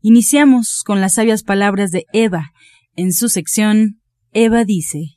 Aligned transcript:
Iniciamos 0.00 0.84
con 0.84 1.00
las 1.00 1.14
sabias 1.14 1.42
palabras 1.42 1.90
de 1.90 2.06
Eva. 2.12 2.52
En 2.94 3.12
su 3.12 3.28
sección, 3.28 4.00
Eva 4.32 4.64
dice. 4.64 5.12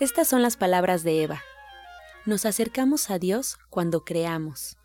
Estas 0.00 0.28
son 0.28 0.42
las 0.42 0.58
palabras 0.58 1.02
de 1.02 1.22
Eva. 1.22 1.40
Nos 2.26 2.44
acercamos 2.44 3.08
a 3.08 3.18
Dios 3.18 3.56
cuando 3.70 4.04
creamos. 4.04 4.76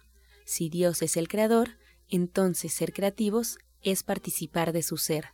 Si 0.45 0.69
Dios 0.69 1.02
es 1.02 1.17
el 1.17 1.27
creador, 1.27 1.77
entonces 2.07 2.71
ser 2.73 2.93
creativos 2.93 3.57
es 3.81 4.03
participar 4.03 4.71
de 4.71 4.81
su 4.81 4.95
ser. 4.95 5.33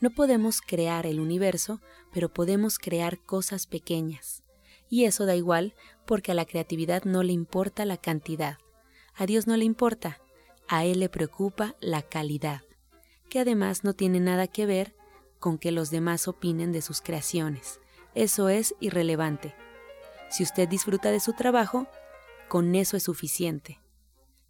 No 0.00 0.14
podemos 0.14 0.62
crear 0.62 1.04
el 1.04 1.20
universo, 1.20 1.82
pero 2.10 2.32
podemos 2.32 2.78
crear 2.78 3.22
cosas 3.22 3.66
pequeñas. 3.66 4.42
Y 4.88 5.04
eso 5.04 5.26
da 5.26 5.36
igual 5.36 5.74
porque 6.06 6.32
a 6.32 6.34
la 6.34 6.44
creatividad 6.44 7.04
no 7.04 7.22
le 7.22 7.32
importa 7.32 7.84
la 7.84 7.96
cantidad. 7.96 8.58
A 9.14 9.26
Dios 9.26 9.46
no 9.46 9.56
le 9.56 9.64
importa, 9.64 10.20
a 10.68 10.84
Él 10.84 11.00
le 11.00 11.08
preocupa 11.08 11.74
la 11.80 12.02
calidad, 12.02 12.62
que 13.28 13.40
además 13.40 13.84
no 13.84 13.94
tiene 13.94 14.20
nada 14.20 14.46
que 14.46 14.66
ver 14.66 14.94
con 15.38 15.58
que 15.58 15.72
los 15.72 15.90
demás 15.90 16.28
opinen 16.28 16.72
de 16.72 16.82
sus 16.82 17.00
creaciones. 17.00 17.80
Eso 18.14 18.48
es 18.48 18.74
irrelevante. 18.80 19.54
Si 20.30 20.42
usted 20.42 20.68
disfruta 20.68 21.10
de 21.10 21.20
su 21.20 21.32
trabajo, 21.32 21.86
con 22.48 22.74
eso 22.74 22.96
es 22.96 23.02
suficiente. 23.02 23.80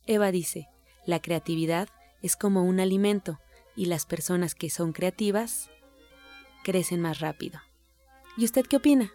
Eva 0.06 0.30
dice, 0.30 0.68
la 1.06 1.20
creatividad 1.20 1.88
es 2.20 2.36
como 2.36 2.62
un 2.64 2.80
alimento 2.80 3.40
y 3.74 3.86
las 3.86 4.06
personas 4.06 4.54
que 4.54 4.70
son 4.70 4.92
creativas 4.92 5.70
crecen 6.62 7.00
más 7.00 7.20
rápido. 7.20 7.60
¿Y 8.36 8.44
usted 8.44 8.66
qué 8.66 8.76
opina? 8.76 9.12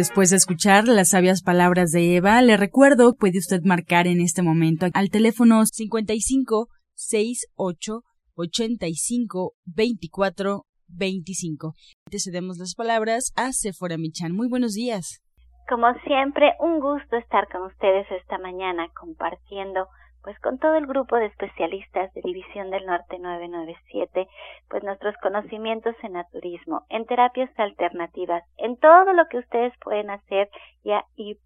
Después 0.00 0.30
de 0.30 0.36
escuchar 0.36 0.88
las 0.88 1.10
sabias 1.10 1.42
palabras 1.42 1.90
de 1.90 2.16
Eva, 2.16 2.40
le 2.40 2.56
recuerdo, 2.56 3.16
puede 3.16 3.36
usted 3.36 3.60
marcar 3.66 4.06
en 4.06 4.22
este 4.22 4.40
momento 4.40 4.86
al 4.94 5.10
teléfono 5.10 5.66
55 5.66 6.68
68 6.94 8.00
85 8.34 9.52
24 9.66 10.62
25. 10.88 11.74
Te 12.10 12.18
cedemos 12.18 12.56
las 12.56 12.74
palabras 12.74 13.34
a 13.36 13.52
Sephora 13.52 13.98
Michan. 13.98 14.32
Muy 14.32 14.48
buenos 14.48 14.72
días. 14.72 15.20
Como 15.68 15.92
siempre, 16.06 16.54
un 16.60 16.80
gusto 16.80 17.18
estar 17.18 17.46
con 17.52 17.64
ustedes 17.64 18.06
esta 18.10 18.38
mañana 18.38 18.88
compartiendo 18.98 19.86
pues 20.22 20.38
con 20.40 20.58
todo 20.58 20.74
el 20.74 20.86
grupo 20.86 21.16
de 21.16 21.26
especialistas 21.26 22.12
de 22.14 22.20
División 22.22 22.70
del 22.70 22.86
Norte 22.86 23.18
997, 23.18 24.28
pues 24.68 24.82
nuestros 24.82 25.16
conocimientos 25.18 25.94
en 26.02 26.12
naturismo, 26.12 26.84
en 26.88 27.06
terapias 27.06 27.50
alternativas, 27.58 28.44
en 28.58 28.76
todo 28.76 29.12
lo 29.12 29.26
que 29.28 29.38
ustedes 29.38 29.72
pueden 29.82 30.10
hacer 30.10 30.50
y, 30.84 30.92
y 31.16 31.38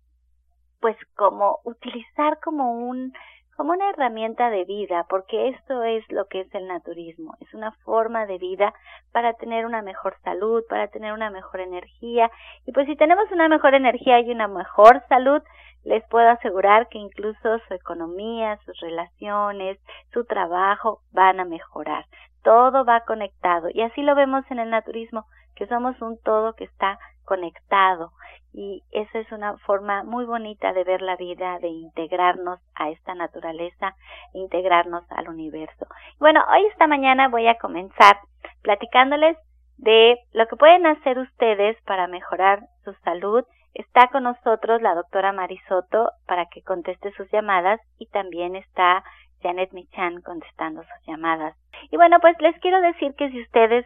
pues 0.80 0.96
como 1.16 1.60
utilizar 1.64 2.40
como 2.40 2.72
un 2.72 3.12
como 3.56 3.72
una 3.72 3.90
herramienta 3.90 4.50
de 4.50 4.64
vida, 4.64 5.06
porque 5.08 5.48
esto 5.48 5.82
es 5.82 6.04
lo 6.10 6.26
que 6.26 6.40
es 6.40 6.54
el 6.54 6.66
naturismo, 6.66 7.34
es 7.40 7.52
una 7.54 7.72
forma 7.84 8.26
de 8.26 8.38
vida 8.38 8.74
para 9.12 9.34
tener 9.34 9.66
una 9.66 9.82
mejor 9.82 10.16
salud, 10.22 10.62
para 10.68 10.88
tener 10.88 11.12
una 11.12 11.30
mejor 11.30 11.60
energía, 11.60 12.30
y 12.66 12.72
pues 12.72 12.86
si 12.86 12.96
tenemos 12.96 13.30
una 13.32 13.48
mejor 13.48 13.74
energía 13.74 14.20
y 14.20 14.30
una 14.30 14.48
mejor 14.48 15.02
salud, 15.08 15.42
les 15.84 16.02
puedo 16.08 16.28
asegurar 16.30 16.88
que 16.88 16.98
incluso 16.98 17.58
su 17.68 17.74
economía, 17.74 18.58
sus 18.64 18.78
relaciones, 18.80 19.78
su 20.12 20.24
trabajo 20.24 21.00
van 21.12 21.40
a 21.40 21.44
mejorar. 21.44 22.06
Todo 22.42 22.84
va 22.84 23.00
conectado 23.00 23.68
y 23.72 23.82
así 23.82 24.02
lo 24.02 24.14
vemos 24.14 24.44
en 24.50 24.58
el 24.58 24.70
naturismo, 24.70 25.26
que 25.54 25.66
somos 25.66 26.00
un 26.00 26.18
todo 26.22 26.54
que 26.54 26.64
está 26.64 26.98
conectado 27.24 28.12
y 28.54 28.82
esa 28.92 29.18
es 29.18 29.30
una 29.32 29.58
forma 29.58 30.04
muy 30.04 30.24
bonita 30.24 30.72
de 30.72 30.84
ver 30.84 31.02
la 31.02 31.16
vida, 31.16 31.58
de 31.58 31.68
integrarnos 31.68 32.60
a 32.76 32.88
esta 32.90 33.14
naturaleza, 33.16 33.96
integrarnos 34.32 35.04
al 35.10 35.28
universo. 35.28 35.86
Bueno, 36.20 36.40
hoy 36.52 36.64
esta 36.66 36.86
mañana 36.86 37.28
voy 37.28 37.48
a 37.48 37.58
comenzar 37.58 38.16
platicándoles 38.62 39.36
de 39.76 40.18
lo 40.32 40.46
que 40.46 40.56
pueden 40.56 40.86
hacer 40.86 41.18
ustedes 41.18 41.76
para 41.82 42.06
mejorar 42.06 42.60
su 42.84 42.94
salud. 43.04 43.44
Está 43.74 44.06
con 44.06 44.22
nosotros 44.22 44.80
la 44.80 44.94
doctora 44.94 45.32
Marisoto 45.32 46.12
para 46.26 46.46
que 46.46 46.62
conteste 46.62 47.10
sus 47.16 47.28
llamadas 47.32 47.80
y 47.98 48.06
también 48.06 48.54
está 48.54 49.02
Janet 49.42 49.72
Michan 49.72 50.22
contestando 50.22 50.82
sus 50.82 51.06
llamadas. 51.08 51.56
Y 51.90 51.96
bueno, 51.96 52.20
pues 52.20 52.36
les 52.40 52.56
quiero 52.60 52.80
decir 52.80 53.14
que 53.16 53.30
si 53.30 53.42
ustedes 53.42 53.84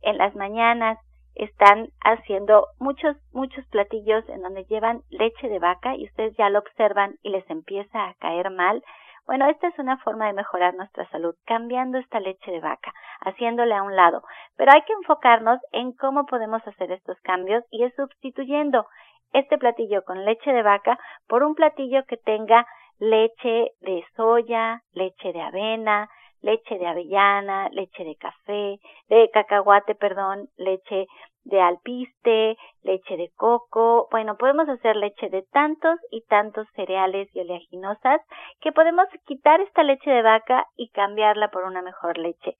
en 0.00 0.16
las 0.16 0.34
mañanas 0.34 0.98
están 1.36 1.88
haciendo 2.02 2.66
muchos, 2.78 3.16
muchos 3.32 3.64
platillos 3.66 4.28
en 4.28 4.42
donde 4.42 4.64
llevan 4.64 5.02
leche 5.10 5.48
de 5.48 5.58
vaca 5.58 5.94
y 5.96 6.04
ustedes 6.04 6.36
ya 6.36 6.50
lo 6.50 6.58
observan 6.60 7.16
y 7.22 7.30
les 7.30 7.48
empieza 7.50 8.08
a 8.08 8.14
caer 8.14 8.50
mal. 8.50 8.82
Bueno, 9.26 9.46
esta 9.48 9.68
es 9.68 9.78
una 9.78 9.98
forma 9.98 10.26
de 10.26 10.34
mejorar 10.34 10.74
nuestra 10.74 11.08
salud, 11.10 11.34
cambiando 11.46 11.98
esta 11.98 12.20
leche 12.20 12.50
de 12.50 12.60
vaca, 12.60 12.92
haciéndole 13.20 13.74
a 13.74 13.82
un 13.82 13.96
lado. 13.96 14.22
Pero 14.56 14.72
hay 14.72 14.82
que 14.82 14.92
enfocarnos 14.92 15.58
en 15.72 15.92
cómo 15.92 16.26
podemos 16.26 16.66
hacer 16.66 16.92
estos 16.92 17.20
cambios 17.22 17.64
y 17.70 17.84
es 17.84 17.94
sustituyendo 17.96 18.86
este 19.32 19.58
platillo 19.58 20.04
con 20.04 20.24
leche 20.24 20.52
de 20.52 20.62
vaca 20.62 20.98
por 21.26 21.42
un 21.42 21.54
platillo 21.54 22.04
que 22.06 22.16
tenga 22.16 22.66
leche 22.98 23.72
de 23.80 24.04
soya, 24.14 24.82
leche 24.92 25.32
de 25.32 25.42
avena, 25.42 26.08
leche 26.46 26.78
de 26.78 26.86
avellana, 26.86 27.68
leche 27.70 28.04
de 28.04 28.14
café, 28.16 28.78
de 29.08 29.30
cacahuate, 29.32 29.94
perdón, 29.96 30.48
leche 30.56 31.06
de 31.44 31.60
alpiste, 31.60 32.56
leche 32.82 33.16
de 33.16 33.30
coco, 33.36 34.08
bueno, 34.10 34.36
podemos 34.36 34.68
hacer 34.68 34.96
leche 34.96 35.28
de 35.28 35.42
tantos 35.52 35.98
y 36.10 36.22
tantos 36.22 36.66
cereales 36.74 37.28
y 37.34 37.40
oleaginosas 37.40 38.20
que 38.60 38.72
podemos 38.72 39.06
quitar 39.26 39.60
esta 39.60 39.82
leche 39.82 40.10
de 40.10 40.22
vaca 40.22 40.66
y 40.76 40.90
cambiarla 40.90 41.50
por 41.50 41.64
una 41.64 41.82
mejor 41.82 42.16
leche. 42.18 42.56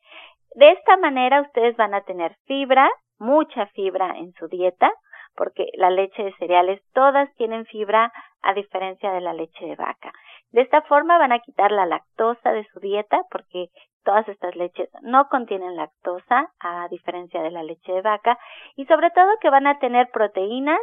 De 0.55 0.71
esta 0.71 0.97
manera 0.97 1.43
ustedes 1.43 1.77
van 1.77 1.95
a 1.95 2.03
tener 2.03 2.37
fibra, 2.47 2.89
mucha 3.19 3.67
fibra 3.67 4.17
en 4.19 4.33
su 4.35 4.49
dieta, 4.49 4.93
porque 5.37 5.67
la 5.75 5.91
leche 5.91 6.23
de 6.25 6.35
cereales 6.39 6.81
todas 6.93 7.33
tienen 7.37 7.67
fibra 7.67 8.13
a 8.43 8.55
diferencia 8.55 9.13
de 9.13 9.21
la 9.21 9.33
leche 9.33 9.67
de 9.67 9.77
vaca. 9.77 10.13
De 10.51 10.63
esta 10.63 10.83
forma 10.83 11.19
van 11.19 11.33
a 11.33 11.41
quitar 11.41 11.73
la 11.73 11.87
lactosa 11.87 12.53
de 12.53 12.67
su 12.69 12.81
dieta 12.81 13.23
porque 13.31 13.69
todas 14.05 14.29
estas 14.29 14.55
leches 14.57 14.89
no 15.03 15.29
contienen 15.29 15.77
lactosa 15.77 16.51
a 16.61 16.89
diferencia 16.89 17.43
de 17.43 17.51
la 17.51 17.63
leche 17.63 17.93
de 17.93 18.03
vaca 18.03 18.39
y 18.77 18.87
sobre 18.87 19.11
todo 19.11 19.39
que 19.41 19.51
van 19.51 19.67
a 19.67 19.79
tener 19.79 20.09
proteínas 20.11 20.81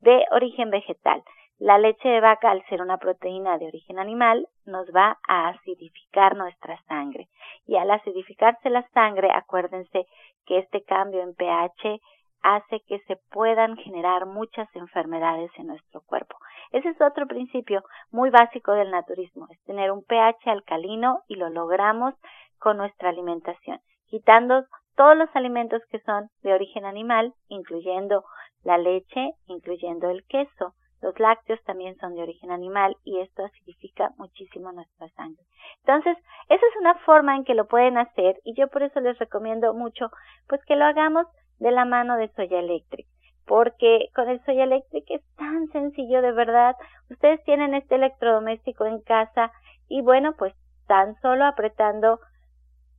de 0.00 0.24
origen 0.30 0.70
vegetal. 0.70 1.22
La 1.58 1.78
leche 1.78 2.06
de 2.06 2.20
vaca, 2.20 2.50
al 2.50 2.62
ser 2.66 2.82
una 2.82 2.98
proteína 2.98 3.56
de 3.56 3.66
origen 3.66 3.98
animal, 3.98 4.46
nos 4.66 4.86
va 4.94 5.18
a 5.26 5.48
acidificar 5.48 6.36
nuestra 6.36 6.78
sangre. 6.82 7.28
Y 7.66 7.76
al 7.76 7.90
acidificarse 7.90 8.68
la 8.68 8.86
sangre, 8.90 9.30
acuérdense 9.32 10.06
que 10.44 10.58
este 10.58 10.82
cambio 10.84 11.22
en 11.22 11.34
pH 11.34 11.98
hace 12.42 12.80
que 12.86 13.00
se 13.00 13.16
puedan 13.30 13.76
generar 13.76 14.26
muchas 14.26 14.68
enfermedades 14.74 15.50
en 15.56 15.68
nuestro 15.68 16.00
cuerpo. 16.02 16.36
Ese 16.72 16.90
es 16.90 17.00
otro 17.00 17.26
principio 17.26 17.82
muy 18.10 18.30
básico 18.30 18.72
del 18.72 18.90
naturismo, 18.90 19.46
es 19.50 19.62
tener 19.64 19.90
un 19.90 20.04
pH 20.04 20.50
alcalino 20.50 21.20
y 21.28 21.36
lo 21.36 21.48
logramos 21.48 22.14
con 22.58 22.76
nuestra 22.76 23.10
alimentación, 23.10 23.78
quitando 24.06 24.64
todos 24.96 25.16
los 25.16 25.28
alimentos 25.34 25.82
que 25.90 26.00
son 26.00 26.28
de 26.42 26.54
origen 26.54 26.84
animal, 26.84 27.34
incluyendo 27.48 28.24
la 28.64 28.78
leche, 28.78 29.32
incluyendo 29.46 30.10
el 30.10 30.24
queso. 30.24 30.74
Los 31.02 31.18
lácteos 31.20 31.62
también 31.64 31.96
son 31.98 32.14
de 32.14 32.22
origen 32.22 32.50
animal 32.50 32.96
y 33.04 33.20
esto 33.20 33.44
acidifica 33.44 34.10
muchísimo 34.16 34.72
nuestra 34.72 35.08
sangre. 35.10 35.44
Entonces, 35.84 36.16
esa 36.48 36.66
es 36.66 36.80
una 36.80 36.94
forma 37.00 37.36
en 37.36 37.44
que 37.44 37.54
lo 37.54 37.66
pueden 37.66 37.98
hacer 37.98 38.40
y 38.44 38.54
yo 38.54 38.68
por 38.68 38.82
eso 38.82 39.00
les 39.00 39.18
recomiendo 39.18 39.74
mucho 39.74 40.10
pues 40.48 40.64
que 40.64 40.74
lo 40.74 40.86
hagamos 40.86 41.26
de 41.58 41.70
la 41.70 41.84
mano 41.84 42.16
de 42.16 42.28
Soya 42.28 42.60
Electric, 42.60 43.06
porque 43.46 44.08
con 44.14 44.28
el 44.28 44.44
Soya 44.44 44.64
Electric 44.64 45.04
es 45.10 45.22
tan 45.36 45.68
sencillo 45.68 46.22
de 46.22 46.32
verdad. 46.32 46.76
Ustedes 47.10 47.42
tienen 47.44 47.74
este 47.74 47.96
electrodoméstico 47.96 48.86
en 48.86 49.00
casa 49.00 49.52
y 49.88 50.02
bueno, 50.02 50.34
pues 50.36 50.54
tan 50.86 51.18
solo 51.20 51.44
apretando 51.44 52.20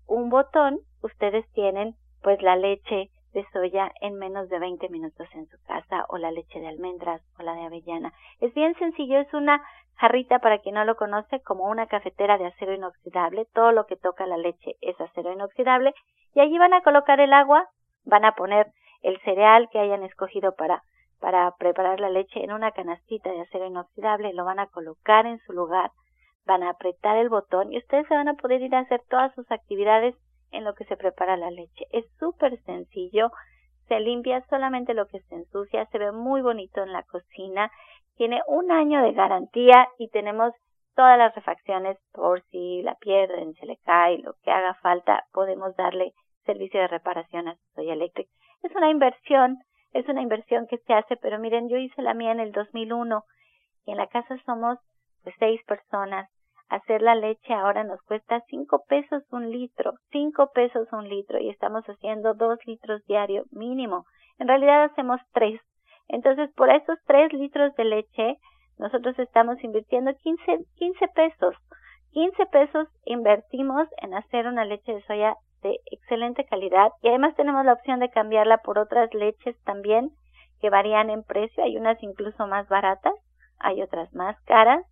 un 0.07 0.29
botón, 0.29 0.79
ustedes 1.01 1.45
tienen 1.53 1.95
pues 2.21 2.41
la 2.41 2.55
leche 2.55 3.09
de 3.33 3.45
soya 3.53 3.91
en 4.01 4.15
menos 4.15 4.49
de 4.49 4.57
20 4.57 4.89
minutos 4.89 5.27
en 5.33 5.47
su 5.47 5.57
casa 5.67 6.05
o 6.09 6.17
la 6.17 6.31
leche 6.31 6.59
de 6.59 6.67
almendras 6.67 7.21
o 7.37 7.43
la 7.43 7.53
de 7.53 7.65
avellana. 7.65 8.13
Es 8.39 8.53
bien 8.53 8.73
sencillo, 8.75 9.19
es 9.19 9.31
una 9.33 9.61
Jarrita, 9.97 10.39
para 10.39 10.59
quien 10.59 10.75
no 10.75 10.85
lo 10.85 10.95
conoce, 10.95 11.41
como 11.41 11.65
una 11.65 11.87
cafetera 11.87 12.37
de 12.37 12.45
acero 12.45 12.73
inoxidable. 12.73 13.47
Todo 13.53 13.71
lo 13.71 13.87
que 13.87 13.95
toca 13.95 14.27
la 14.27 14.37
leche 14.37 14.75
es 14.81 14.99
acero 15.01 15.31
inoxidable. 15.31 15.93
Y 16.35 16.39
allí 16.39 16.57
van 16.59 16.73
a 16.73 16.81
colocar 16.81 17.19
el 17.19 17.33
agua, 17.33 17.67
van 18.07 18.25
a 18.25 18.33
poner 18.33 18.67
el 19.01 19.19
cereal 19.21 19.69
que 19.71 19.79
hayan 19.79 20.03
escogido 20.03 20.55
para, 20.55 20.81
para 21.19 21.51
preparar 21.59 21.99
la 21.99 22.09
leche 22.09 22.43
en 22.43 22.51
una 22.51 22.71
canastita 22.71 23.31
de 23.31 23.41
acero 23.41 23.65
inoxidable, 23.65 24.33
lo 24.33 24.45
van 24.45 24.59
a 24.59 24.67
colocar 24.67 25.25
en 25.25 25.39
su 25.39 25.53
lugar, 25.53 25.91
van 26.45 26.63
a 26.63 26.71
apretar 26.71 27.17
el 27.17 27.29
botón 27.29 27.71
y 27.71 27.77
ustedes 27.77 28.07
se 28.07 28.15
van 28.15 28.29
a 28.29 28.35
poder 28.35 28.61
ir 28.61 28.73
a 28.75 28.79
hacer 28.79 29.01
todas 29.09 29.33
sus 29.35 29.49
actividades 29.51 30.15
en 30.51 30.63
lo 30.63 30.73
que 30.73 30.85
se 30.85 30.97
prepara 30.97 31.37
la 31.37 31.51
leche. 31.51 31.85
Es 31.91 32.05
súper 32.19 32.59
sencillo, 32.63 33.29
se 33.87 33.99
limpia 33.99 34.43
solamente 34.49 34.93
lo 34.93 35.07
que 35.07 35.19
se 35.19 35.35
ensucia, 35.35 35.85
se 35.87 35.97
ve 35.97 36.11
muy 36.11 36.41
bonito 36.41 36.81
en 36.81 36.93
la 36.93 37.03
cocina, 37.03 37.69
tiene 38.15 38.41
un 38.47 38.71
año 38.71 39.03
de 39.03 39.11
garantía 39.11 39.87
y 39.99 40.09
tenemos 40.09 40.53
todas 40.95 41.17
las 41.17 41.35
refacciones 41.35 41.97
por 42.13 42.41
si 42.45 42.81
la 42.81 42.95
pierden, 42.95 43.53
se 43.55 43.65
le 43.65 43.77
cae, 43.85 44.17
lo 44.19 44.33
que 44.43 44.51
haga 44.51 44.73
falta, 44.75 45.25
podemos 45.31 45.75
darle 45.75 46.13
servicio 46.47 46.79
de 46.79 46.87
reparación 46.87 47.47
a 47.47 47.57
Soy 47.75 47.91
Electric. 47.91 48.27
Es 48.63 48.75
una 48.75 48.89
inversión, 48.89 49.59
es 49.93 50.07
una 50.07 50.23
inversión 50.23 50.65
que 50.65 50.79
se 50.79 50.93
hace, 50.93 51.15
pero 51.17 51.37
miren, 51.37 51.69
yo 51.69 51.77
hice 51.77 52.01
la 52.01 52.15
mía 52.15 52.31
en 52.31 52.39
el 52.39 52.51
2001 52.51 53.23
y 53.85 53.91
en 53.91 53.97
la 53.97 54.07
casa 54.07 54.35
somos 54.45 54.79
pues 55.23 55.35
seis 55.37 55.61
personas 55.65 56.27
hacer 56.69 57.01
la 57.01 57.15
leche 57.15 57.53
ahora 57.53 57.83
nos 57.83 58.01
cuesta 58.01 58.43
cinco 58.47 58.83
pesos 58.87 59.23
un 59.31 59.51
litro, 59.51 59.93
cinco 60.11 60.51
pesos 60.53 60.87
un 60.91 61.07
litro 61.07 61.39
y 61.39 61.49
estamos 61.49 61.85
haciendo 61.85 62.33
dos 62.33 62.59
litros 62.65 63.05
diario 63.05 63.45
mínimo. 63.51 64.05
En 64.37 64.47
realidad 64.47 64.83
hacemos 64.83 65.19
tres. 65.33 65.61
Entonces, 66.07 66.51
por 66.55 66.69
esos 66.69 66.97
tres 67.05 67.31
litros 67.33 67.73
de 67.75 67.85
leche, 67.85 68.37
nosotros 68.77 69.17
estamos 69.19 69.61
invirtiendo 69.63 70.13
15, 70.13 70.65
15 70.75 71.07
pesos. 71.09 71.55
15 72.11 72.45
pesos 72.47 72.87
invertimos 73.05 73.87
en 73.97 74.13
hacer 74.13 74.47
una 74.47 74.65
leche 74.65 74.93
de 74.93 75.03
soya 75.03 75.35
de 75.61 75.79
excelente 75.91 76.45
calidad. 76.45 76.91
Y 77.01 77.09
además 77.09 77.35
tenemos 77.35 77.65
la 77.65 77.73
opción 77.73 77.99
de 77.99 78.09
cambiarla 78.09 78.59
por 78.59 78.79
otras 78.79 79.13
leches 79.13 79.55
también 79.63 80.11
que 80.61 80.69
varían 80.69 81.09
en 81.09 81.23
precio. 81.23 81.63
Hay 81.63 81.77
unas 81.77 82.01
incluso 82.03 82.47
más 82.47 82.67
baratas, 82.67 83.13
hay 83.59 83.81
otras 83.81 84.13
más 84.13 84.39
caras. 84.41 84.85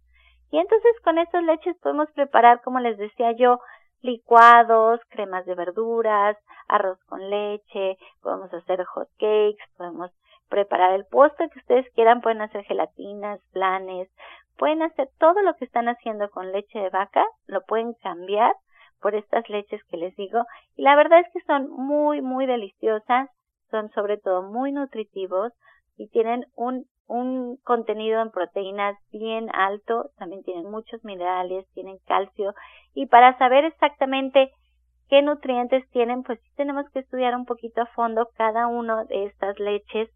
Y 0.52 0.60
entonces 0.60 0.92
con 1.04 1.18
estas 1.18 1.44
leches 1.44 1.78
podemos 1.78 2.10
preparar, 2.12 2.62
como 2.62 2.80
les 2.80 2.98
decía 2.98 3.32
yo, 3.34 3.60
licuados, 4.02 5.02
cremas 5.10 5.46
de 5.46 5.56
verduras, 5.56 6.38
arroz 6.68 7.04
con 7.06 7.30
leche, 7.30 7.98
podemos 8.22 8.54
hacer 8.54 8.84
hot 8.86 9.10
cakes, 9.18 9.64
podemos 9.78 10.12
preparar 10.50 10.94
el 10.94 11.06
postre 11.06 11.50
que 11.50 11.60
ustedes 11.60 11.90
quieran, 11.94 12.22
pueden 12.22 12.42
hacer 12.42 12.64
gelatinas, 12.66 13.42
flanes, 13.52 14.10
pueden 14.58 14.84
hacer 14.84 15.10
todo 15.20 15.42
lo 15.42 15.56
que 15.56 15.66
están 15.66 15.90
haciendo 15.90 16.30
con 16.30 16.52
leche 16.52 16.80
de 16.80 16.90
vaca, 16.90 17.26
lo 17.48 17.62
pueden 17.62 17.94
cambiar 17.96 18.54
por 19.06 19.14
estas 19.14 19.48
leches 19.50 19.84
que 19.84 19.98
les 19.98 20.16
digo 20.16 20.40
y 20.76 20.82
la 20.82 20.96
verdad 20.96 21.20
es 21.20 21.32
que 21.32 21.40
son 21.42 21.70
muy 21.70 22.24
muy 22.24 22.48
deliciosas, 22.48 23.30
son 23.70 23.92
sobre 23.92 24.18
todo 24.18 24.42
muy 24.42 24.72
nutritivos 24.72 25.54
y 25.96 26.08
tienen 26.10 26.48
un 26.56 26.88
un 27.06 27.58
contenido 27.58 28.20
en 28.24 28.32
proteínas 28.32 28.98
bien 29.12 29.50
alto, 29.54 30.10
también 30.18 30.42
tienen 30.42 30.72
muchos 30.72 31.04
minerales, 31.04 31.68
tienen 31.76 32.00
calcio 32.08 32.56
y 32.96 33.06
para 33.06 33.38
saber 33.38 33.66
exactamente 33.66 34.50
qué 35.08 35.22
nutrientes 35.22 35.88
tienen, 35.92 36.24
pues 36.24 36.40
sí 36.40 36.50
tenemos 36.56 36.90
que 36.90 37.02
estudiar 37.02 37.36
un 37.36 37.46
poquito 37.46 37.84
a 37.84 37.94
fondo 37.94 38.30
cada 38.36 38.66
uno 38.66 39.06
de 39.06 39.26
estas 39.26 39.60
leches 39.60 40.10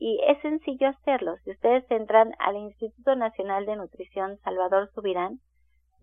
y 0.00 0.20
es 0.26 0.42
sencillo 0.42 0.88
hacerlo. 0.88 1.36
Si 1.44 1.52
ustedes 1.52 1.88
entran 1.88 2.32
al 2.40 2.56
Instituto 2.56 3.14
Nacional 3.14 3.64
de 3.64 3.76
Nutrición 3.76 4.38
Salvador 4.38 4.90
Subirán, 4.92 5.38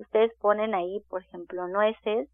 ustedes 0.02 0.32
ponen 0.40 0.74
ahí, 0.76 1.02
por 1.10 1.22
ejemplo, 1.22 1.68
nueces 1.68 2.30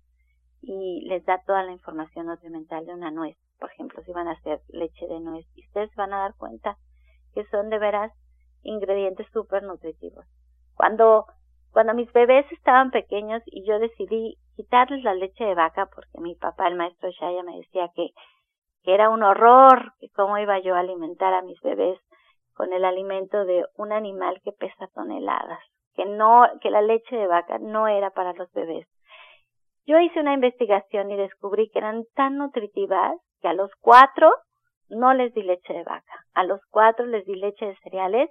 y 0.62 1.06
les 1.08 1.26
da 1.26 1.42
toda 1.46 1.64
la 1.64 1.72
información 1.72 2.28
nutrimental 2.28 2.86
de 2.86 2.94
una 2.94 3.12
nuez. 3.12 3.38
Por 3.60 3.72
ejemplo, 3.72 4.04
si 4.04 4.12
van 4.12 4.28
a 4.28 4.34
hacer 4.34 4.62
leche 4.70 5.08
de 5.08 5.20
nuez, 5.20 5.46
y 5.56 5.66
ustedes 5.68 5.94
van 5.96 6.14
a 6.14 6.20
dar 6.20 6.36
cuenta 6.36 6.78
que 7.34 7.46
son 7.46 7.70
de 7.70 7.80
veras 7.80 8.12
ingredientes 8.64 9.28
súper 9.32 9.64
nutritivos. 9.64 10.26
Cuando, 10.76 11.26
cuando 11.72 11.94
mis 11.94 12.12
bebés 12.12 12.46
estaban 12.52 12.92
pequeños 12.92 13.42
y 13.46 13.66
yo 13.68 13.80
decidí 13.80 14.38
quitarles 14.56 15.04
la 15.04 15.14
leche 15.14 15.44
de 15.44 15.56
vaca 15.56 15.88
porque 15.94 16.20
mi 16.20 16.36
papá, 16.36 16.68
el 16.68 16.76
maestro 16.76 17.10
Shaya, 17.12 17.44
me 17.44 17.58
decía 17.58 17.90
que, 17.96 18.10
que 18.84 18.94
era 18.94 19.10
un 19.10 19.24
horror, 19.24 19.94
que 20.00 20.10
cómo 20.10 20.38
iba 20.38 20.60
yo 20.60 20.76
a 20.76 20.80
alimentar 20.80 21.34
a 21.34 21.42
mis 21.42 21.60
bebés 21.62 22.00
con 22.54 22.74
el 22.74 22.86
alimento 22.86 23.46
de 23.46 23.66
un 23.76 23.92
animal 23.92 24.42
que 24.44 24.52
pesa 24.52 24.88
toneladas, 24.94 25.60
que 25.98 26.06
no, 26.06 26.46
que 26.62 26.70
la 26.70 26.82
leche 26.82 27.16
de 27.16 27.28
vaca 27.28 27.58
no 27.58 27.88
era 27.88 28.12
para 28.12 28.32
los 28.34 28.50
bebés. 28.54 28.88
Yo 29.86 30.00
hice 30.00 30.20
una 30.20 30.34
investigación 30.34 31.12
y 31.12 31.18
descubrí 31.18 31.70
que 31.70 31.80
eran 31.80 32.04
tan 32.16 32.38
nutritivas 32.38 33.18
que 33.42 33.48
a 33.48 33.54
los 33.54 33.72
cuatro 33.82 34.32
no 34.90 35.14
les 35.14 35.34
di 35.34 35.42
leche 35.42 35.74
de 35.74 35.84
vaca. 35.84 36.26
A 36.34 36.44
los 36.44 36.62
cuatro 36.70 37.06
les 37.08 37.26
di 37.26 37.36
leche 37.36 37.66
de 37.66 37.76
cereales 37.78 38.30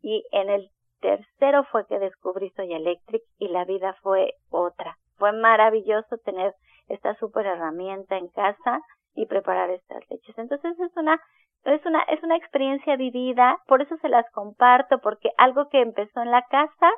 y 0.00 0.24
en 0.30 0.48
el 0.48 0.70
tercero 1.00 1.64
fue 1.64 1.86
que 1.86 1.98
descubrí 1.98 2.50
Soy 2.50 2.72
Electric 2.72 3.22
y 3.38 3.48
la 3.48 3.64
vida 3.64 3.94
fue 4.02 4.34
otra. 4.50 4.96
Fue 5.16 5.32
maravilloso 5.32 6.18
tener 6.24 6.54
esta 6.88 7.14
super 7.16 7.46
herramienta 7.46 8.16
en 8.16 8.28
casa 8.28 8.80
y 9.14 9.26
preparar 9.26 9.70
estas 9.70 10.08
leches. 10.08 10.38
Entonces 10.38 10.78
es 10.78 10.96
una 10.96 11.20
es 11.64 11.84
una 11.84 12.02
es 12.02 12.22
una 12.22 12.36
experiencia 12.36 12.96
vivida, 12.96 13.58
por 13.66 13.82
eso 13.82 13.96
se 13.98 14.08
las 14.08 14.30
comparto 14.30 15.00
porque 15.00 15.30
algo 15.36 15.68
que 15.68 15.80
empezó 15.80 16.22
en 16.22 16.30
la 16.30 16.42
casa, 16.42 16.90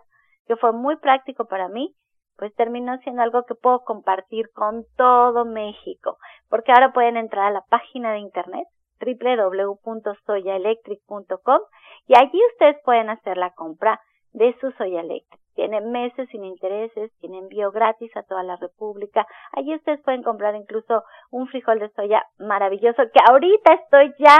que 0.50 0.56
fue 0.56 0.72
muy 0.72 0.96
práctico 0.96 1.44
para 1.44 1.68
mí, 1.68 1.94
pues 2.36 2.52
terminó 2.56 2.98
siendo 3.04 3.22
algo 3.22 3.44
que 3.44 3.54
puedo 3.54 3.84
compartir 3.84 4.50
con 4.52 4.84
todo 4.96 5.44
México, 5.44 6.18
porque 6.48 6.72
ahora 6.72 6.92
pueden 6.92 7.16
entrar 7.16 7.46
a 7.46 7.52
la 7.52 7.62
página 7.70 8.10
de 8.10 8.18
internet 8.18 8.66
www.soyaelectric.com 8.98 11.60
y 12.08 12.18
allí 12.18 12.40
ustedes 12.52 12.78
pueden 12.84 13.10
hacer 13.10 13.36
la 13.36 13.52
compra 13.52 14.00
de 14.32 14.56
su 14.60 14.72
soya 14.72 15.02
electric. 15.02 15.40
Tiene 15.54 15.82
meses 15.82 16.28
sin 16.30 16.44
intereses, 16.44 17.12
tiene 17.20 17.38
envío 17.38 17.70
gratis 17.70 18.10
a 18.16 18.24
toda 18.24 18.42
la 18.42 18.56
República. 18.56 19.24
Allí 19.52 19.76
ustedes 19.76 20.02
pueden 20.02 20.24
comprar 20.24 20.56
incluso 20.56 21.04
un 21.30 21.46
frijol 21.46 21.78
de 21.78 21.90
soya 21.90 22.26
maravilloso 22.40 23.04
que 23.14 23.20
ahorita 23.30 23.74
estoy 23.74 24.12
ya 24.18 24.36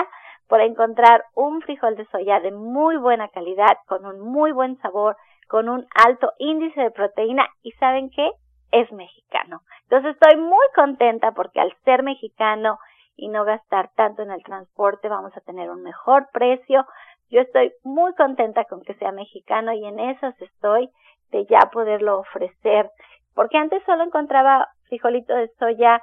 por 0.49 0.61
encontrar 0.61 1.23
un 1.37 1.62
frijol 1.62 1.95
de 1.95 2.05
soya 2.07 2.41
de 2.41 2.51
muy 2.51 2.97
buena 2.97 3.29
calidad, 3.29 3.79
con 3.87 4.05
un 4.05 4.19
muy 4.21 4.51
buen 4.51 4.77
sabor, 4.79 5.17
con 5.50 5.69
un 5.69 5.85
alto 5.97 6.32
índice 6.38 6.81
de 6.81 6.93
proteína 6.93 7.45
y 7.62 7.73
¿saben 7.73 8.09
qué? 8.11 8.30
Es 8.71 8.90
mexicano. 8.92 9.62
Entonces 9.83 10.14
estoy 10.14 10.40
muy 10.40 10.64
contenta 10.76 11.33
porque 11.33 11.61
al 11.61 11.75
ser 11.85 12.04
mexicano 12.04 12.78
y 13.16 13.28
no 13.28 13.45
gastar 13.45 13.90
tanto 13.97 14.23
en 14.23 14.30
el 14.30 14.45
transporte, 14.45 15.09
vamos 15.09 15.37
a 15.37 15.40
tener 15.40 15.69
un 15.69 15.83
mejor 15.83 16.28
precio. 16.33 16.87
Yo 17.30 17.40
estoy 17.40 17.73
muy 17.83 18.14
contenta 18.14 18.64
con 18.64 18.83
que 18.83 18.95
sea 18.95 19.11
mexicano 19.11 19.73
y 19.73 19.85
en 19.85 19.99
esas 19.99 20.40
estoy 20.40 20.88
de 21.33 21.45
ya 21.47 21.69
poderlo 21.73 22.21
ofrecer, 22.21 22.88
porque 23.35 23.59
antes 23.59 23.83
solo 23.87 24.04
encontraba 24.04 24.69
frijolito 24.85 25.35
de 25.35 25.49
soya 25.59 26.00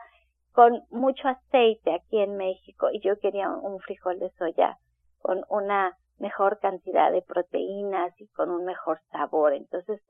con 0.51 0.81
mucho 0.89 1.25
aceite 1.29 1.93
aquí 1.93 2.19
en 2.19 2.35
México 2.35 2.89
y 2.91 2.99
yo 2.99 3.17
quería 3.19 3.49
un 3.49 3.79
frijol 3.79 4.19
de 4.19 4.29
soya 4.31 4.77
con 5.21 5.45
una 5.47 5.95
mejor 6.19 6.59
cantidad 6.59 7.11
de 7.11 7.21
proteínas 7.21 8.13
y 8.19 8.27
con 8.29 8.49
un 8.49 8.65
mejor 8.65 8.99
sabor. 9.11 9.53
Entonces, 9.53 10.01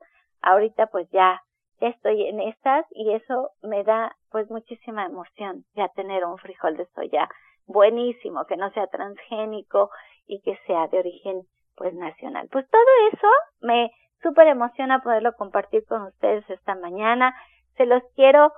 ahorita 0.42 0.86
pues 0.86 1.08
ya 1.10 1.42
estoy 1.80 2.26
en 2.26 2.40
estas 2.40 2.86
y 2.90 3.12
eso 3.12 3.50
me 3.62 3.84
da 3.84 4.16
pues 4.30 4.50
muchísima 4.50 5.06
emoción 5.06 5.64
ya 5.74 5.88
tener 5.88 6.24
un 6.24 6.38
frijol 6.38 6.76
de 6.76 6.86
soya 6.94 7.28
buenísimo, 7.66 8.46
que 8.46 8.56
no 8.56 8.70
sea 8.70 8.86
transgénico 8.86 9.90
y 10.26 10.40
que 10.40 10.58
sea 10.66 10.88
de 10.88 10.98
origen 10.98 11.42
pues 11.76 11.94
nacional. 11.94 12.48
Pues 12.50 12.68
todo 12.70 12.82
eso 13.12 13.28
me 13.60 13.90
súper 14.22 14.48
emociona 14.48 15.00
poderlo 15.00 15.32
compartir 15.34 15.84
con 15.86 16.02
ustedes 16.02 16.48
esta 16.50 16.74
mañana. 16.74 17.34
Se 17.76 17.86
los 17.86 18.02
quiero 18.16 18.52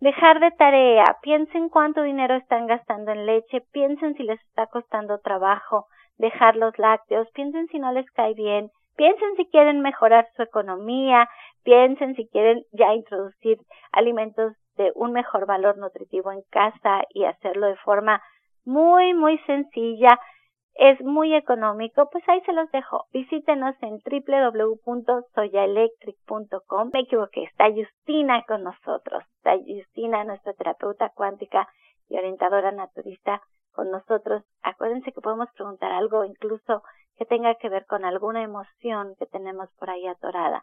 dejar 0.00 0.38
de 0.40 0.52
tarea. 0.52 1.04
Piensen 1.22 1.68
cuánto 1.68 2.02
dinero 2.02 2.34
están 2.34 2.66
gastando 2.66 3.10
en 3.10 3.26
leche, 3.26 3.62
piensen 3.72 4.14
si 4.14 4.22
les 4.22 4.40
está 4.42 4.66
costando 4.66 5.18
trabajo 5.18 5.86
dejar 6.18 6.56
los 6.56 6.78
lácteos, 6.78 7.28
piensen 7.32 7.66
si 7.68 7.78
no 7.78 7.92
les 7.92 8.10
cae 8.12 8.34
bien, 8.34 8.70
Piensen 8.96 9.36
si 9.36 9.46
quieren 9.46 9.80
mejorar 9.80 10.28
su 10.34 10.42
economía, 10.42 11.28
piensen 11.64 12.16
si 12.16 12.26
quieren 12.28 12.64
ya 12.72 12.94
introducir 12.94 13.58
alimentos 13.92 14.54
de 14.76 14.90
un 14.94 15.12
mejor 15.12 15.44
valor 15.46 15.76
nutritivo 15.76 16.32
en 16.32 16.40
casa 16.50 17.02
y 17.10 17.24
hacerlo 17.24 17.66
de 17.66 17.76
forma 17.76 18.22
muy, 18.64 19.12
muy 19.12 19.36
sencilla. 19.40 20.18
Es 20.74 20.98
muy 21.02 21.34
económico, 21.34 22.08
pues 22.10 22.26
ahí 22.28 22.40
se 22.42 22.54
los 22.54 22.70
dejo. 22.70 23.04
Visítenos 23.12 23.74
en 23.82 23.98
www.soyaelectric.com. 23.98 26.90
Me 26.92 27.00
equivoqué, 27.00 27.42
está 27.44 27.70
Justina 27.70 28.44
con 28.46 28.62
nosotros. 28.62 29.24
Está 29.36 29.56
Justina, 29.58 30.24
nuestra 30.24 30.54
terapeuta 30.54 31.10
cuántica 31.14 31.68
y 32.08 32.16
orientadora 32.16 32.72
naturista 32.72 33.42
con 33.76 33.90
nosotros. 33.90 34.42
Acuérdense 34.62 35.12
que 35.12 35.20
podemos 35.20 35.48
preguntar 35.52 35.92
algo 35.92 36.24
incluso 36.24 36.82
que 37.16 37.26
tenga 37.26 37.54
que 37.54 37.68
ver 37.68 37.86
con 37.86 38.04
alguna 38.04 38.42
emoción 38.42 39.14
que 39.18 39.26
tenemos 39.26 39.68
por 39.78 39.90
ahí 39.90 40.06
atorada. 40.06 40.62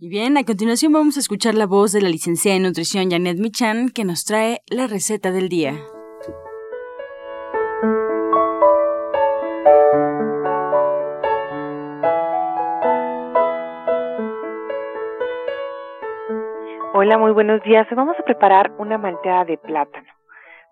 Y 0.00 0.08
bien, 0.08 0.36
a 0.36 0.44
continuación 0.44 0.92
vamos 0.92 1.16
a 1.16 1.20
escuchar 1.20 1.56
la 1.56 1.66
voz 1.66 1.90
de 1.90 2.00
la 2.00 2.08
licenciada 2.08 2.56
en 2.56 2.62
nutrición 2.62 3.10
Janet 3.10 3.36
Michan 3.40 3.88
que 3.88 4.04
nos 4.04 4.24
trae 4.24 4.60
la 4.70 4.86
receta 4.86 5.32
del 5.32 5.48
día. 5.48 5.72
Hola, 16.94 17.18
muy 17.18 17.32
buenos 17.32 17.60
días. 17.64 17.88
Vamos 17.90 18.14
a 18.20 18.22
preparar 18.22 18.70
una 18.78 18.98
malteada 18.98 19.46
de 19.46 19.58
plátano. 19.58 20.06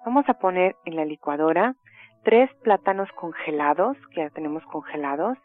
Vamos 0.04 0.25
a 0.28 0.35
poner 0.35 0.76
en 0.85 0.95
la 0.95 1.04
licuadora 1.04 1.75
tres 2.23 2.49
plátanos 2.62 3.09
congelados, 3.16 3.97
que 4.14 4.21
ya 4.21 4.30
tenemos 4.30 4.62
congelados. 4.66 5.37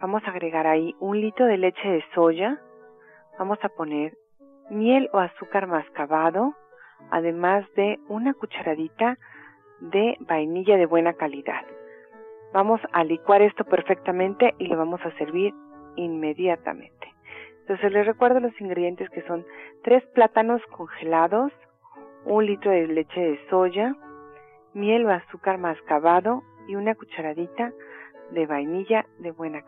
Vamos 0.00 0.24
a 0.26 0.30
agregar 0.30 0.66
ahí 0.66 0.96
un 0.98 1.20
litro 1.20 1.46
de 1.46 1.58
leche 1.58 1.88
de 1.88 2.04
soya, 2.16 2.60
vamos 3.38 3.58
a 3.62 3.68
poner 3.68 4.16
miel 4.70 5.08
o 5.12 5.18
azúcar 5.18 5.66
mascabado, 5.66 6.54
además 7.10 7.64
de 7.74 7.98
una 8.08 8.34
cucharadita 8.34 9.18
de 9.80 10.16
vainilla 10.20 10.76
de 10.76 10.86
buena 10.86 11.14
calidad. 11.14 11.62
Vamos 12.52 12.80
a 12.92 13.04
licuar 13.04 13.42
esto 13.42 13.64
perfectamente 13.64 14.54
y 14.58 14.66
lo 14.66 14.76
vamos 14.76 15.00
a 15.04 15.16
servir 15.16 15.54
inmediatamente. 15.96 17.12
Entonces 17.60 17.92
les 17.92 18.06
recuerdo 18.06 18.40
los 18.40 18.58
ingredientes 18.60 19.08
que 19.10 19.22
son 19.22 19.44
tres 19.82 20.04
plátanos 20.14 20.60
congelados, 20.66 21.52
un 22.24 22.46
litro 22.46 22.70
de 22.70 22.86
leche 22.86 23.20
de 23.20 23.40
soya, 23.48 23.94
miel 24.74 25.06
o 25.06 25.10
azúcar 25.10 25.58
mascabado 25.58 26.42
y 26.68 26.76
una 26.76 26.94
cucharadita 26.94 27.72
de 28.32 28.46
vainilla 28.46 29.06
de 29.18 29.30
buena, 29.30 29.62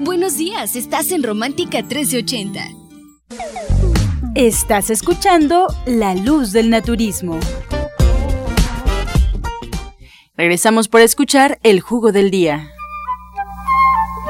Buenos 0.00 0.36
días, 0.36 0.74
estás 0.74 1.12
en 1.12 1.22
Romántica 1.22 1.82
1380. 1.82 2.60
Estás 4.34 4.90
escuchando 4.90 5.66
La 5.86 6.14
Luz 6.14 6.52
del 6.52 6.70
Naturismo. 6.70 7.38
Regresamos 10.36 10.88
por 10.88 11.02
escuchar 11.02 11.58
el 11.62 11.80
jugo 11.80 12.10
del 12.10 12.30
día. 12.30 12.70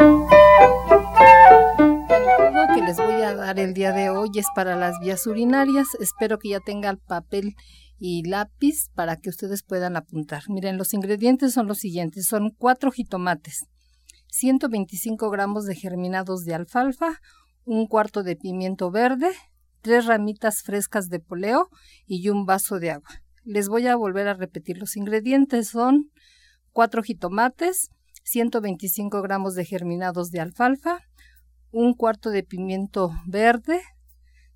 El 0.01 0.17
jugo 2.37 2.75
que 2.75 2.83
les 2.83 2.97
voy 2.97 3.23
a 3.23 3.35
dar 3.35 3.59
el 3.59 3.73
día 3.73 3.93
de 3.93 4.11
hoy 4.11 4.31
es 4.35 4.47
para 4.55 4.77
las 4.77 4.99
vías 5.01 5.27
urinarias. 5.27 5.87
Espero 6.01 6.39
que 6.39 6.51
ya 6.51 6.61
tengan 6.61 6.99
papel 6.99 7.55
y 7.99 8.29
lápiz 8.29 8.89
para 8.95 9.17
que 9.17 9.31
ustedes 9.31 9.63
puedan 9.63 9.97
apuntar. 9.97 10.43
Miren, 10.49 10.77
los 10.77 10.93
ingredientes 10.93 11.55
son 11.55 11.69
los 11.69 11.79
siguientes. 11.79 12.27
Son 12.27 12.51
cuatro 12.51 12.91
jitomates, 12.91 13.69
125 14.33 15.29
gramos 15.31 15.67
de 15.67 15.75
germinados 15.75 16.45
de 16.45 16.55
alfalfa, 16.55 17.21
un 17.65 17.87
cuarto 17.87 18.23
de 18.23 18.35
pimiento 18.35 18.91
verde, 18.91 19.31
tres 19.83 20.07
ramitas 20.07 20.63
frescas 20.63 21.11
de 21.11 21.21
poleo 21.21 21.69
y 22.07 22.31
un 22.31 22.47
vaso 22.47 22.79
de 22.79 22.93
agua. 22.93 23.11
Les 23.45 23.69
voy 23.69 23.87
a 23.89 23.95
volver 23.95 24.29
a 24.29 24.35
repetir 24.35 24.79
los 24.79 24.97
ingredientes. 24.97 25.69
Son 25.69 26.11
cuatro 26.73 27.03
jitomates, 27.03 27.91
125 28.25 29.21
gramos 29.21 29.55
de 29.55 29.67
germinados 29.67 30.31
de 30.31 30.41
alfalfa, 30.41 31.01
un 31.71 31.93
cuarto 31.93 32.31
de 32.31 32.43
pimiento 32.43 33.13
verde, 33.27 33.83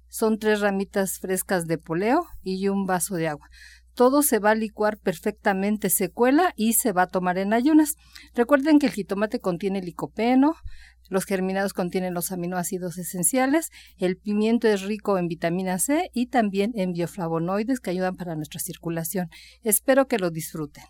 son 0.08 0.38
tres 0.38 0.60
ramitas 0.60 1.18
frescas 1.18 1.66
de 1.66 1.76
poleo 1.76 2.24
y 2.42 2.68
un 2.68 2.86
vaso 2.86 3.16
de 3.16 3.28
agua 3.28 3.50
todo 3.96 4.22
se 4.22 4.38
va 4.38 4.50
a 4.50 4.54
licuar 4.54 4.98
perfectamente, 4.98 5.90
se 5.90 6.10
cuela 6.10 6.52
y 6.54 6.74
se 6.74 6.92
va 6.92 7.02
a 7.02 7.06
tomar 7.08 7.38
en 7.38 7.54
ayunas. 7.54 7.96
Recuerden 8.34 8.78
que 8.78 8.86
el 8.86 8.92
jitomate 8.92 9.40
contiene 9.40 9.80
licopeno, 9.80 10.54
los 11.08 11.24
germinados 11.24 11.72
contienen 11.72 12.14
los 12.14 12.30
aminoácidos 12.30 12.98
esenciales, 12.98 13.70
el 13.96 14.18
pimiento 14.18 14.68
es 14.68 14.82
rico 14.82 15.18
en 15.18 15.28
vitamina 15.28 15.78
C 15.78 16.10
y 16.12 16.26
también 16.26 16.72
en 16.74 16.92
bioflavonoides 16.92 17.80
que 17.80 17.90
ayudan 17.90 18.16
para 18.16 18.36
nuestra 18.36 18.60
circulación. 18.60 19.30
Espero 19.62 20.06
que 20.06 20.18
lo 20.18 20.30
disfruten. 20.30 20.84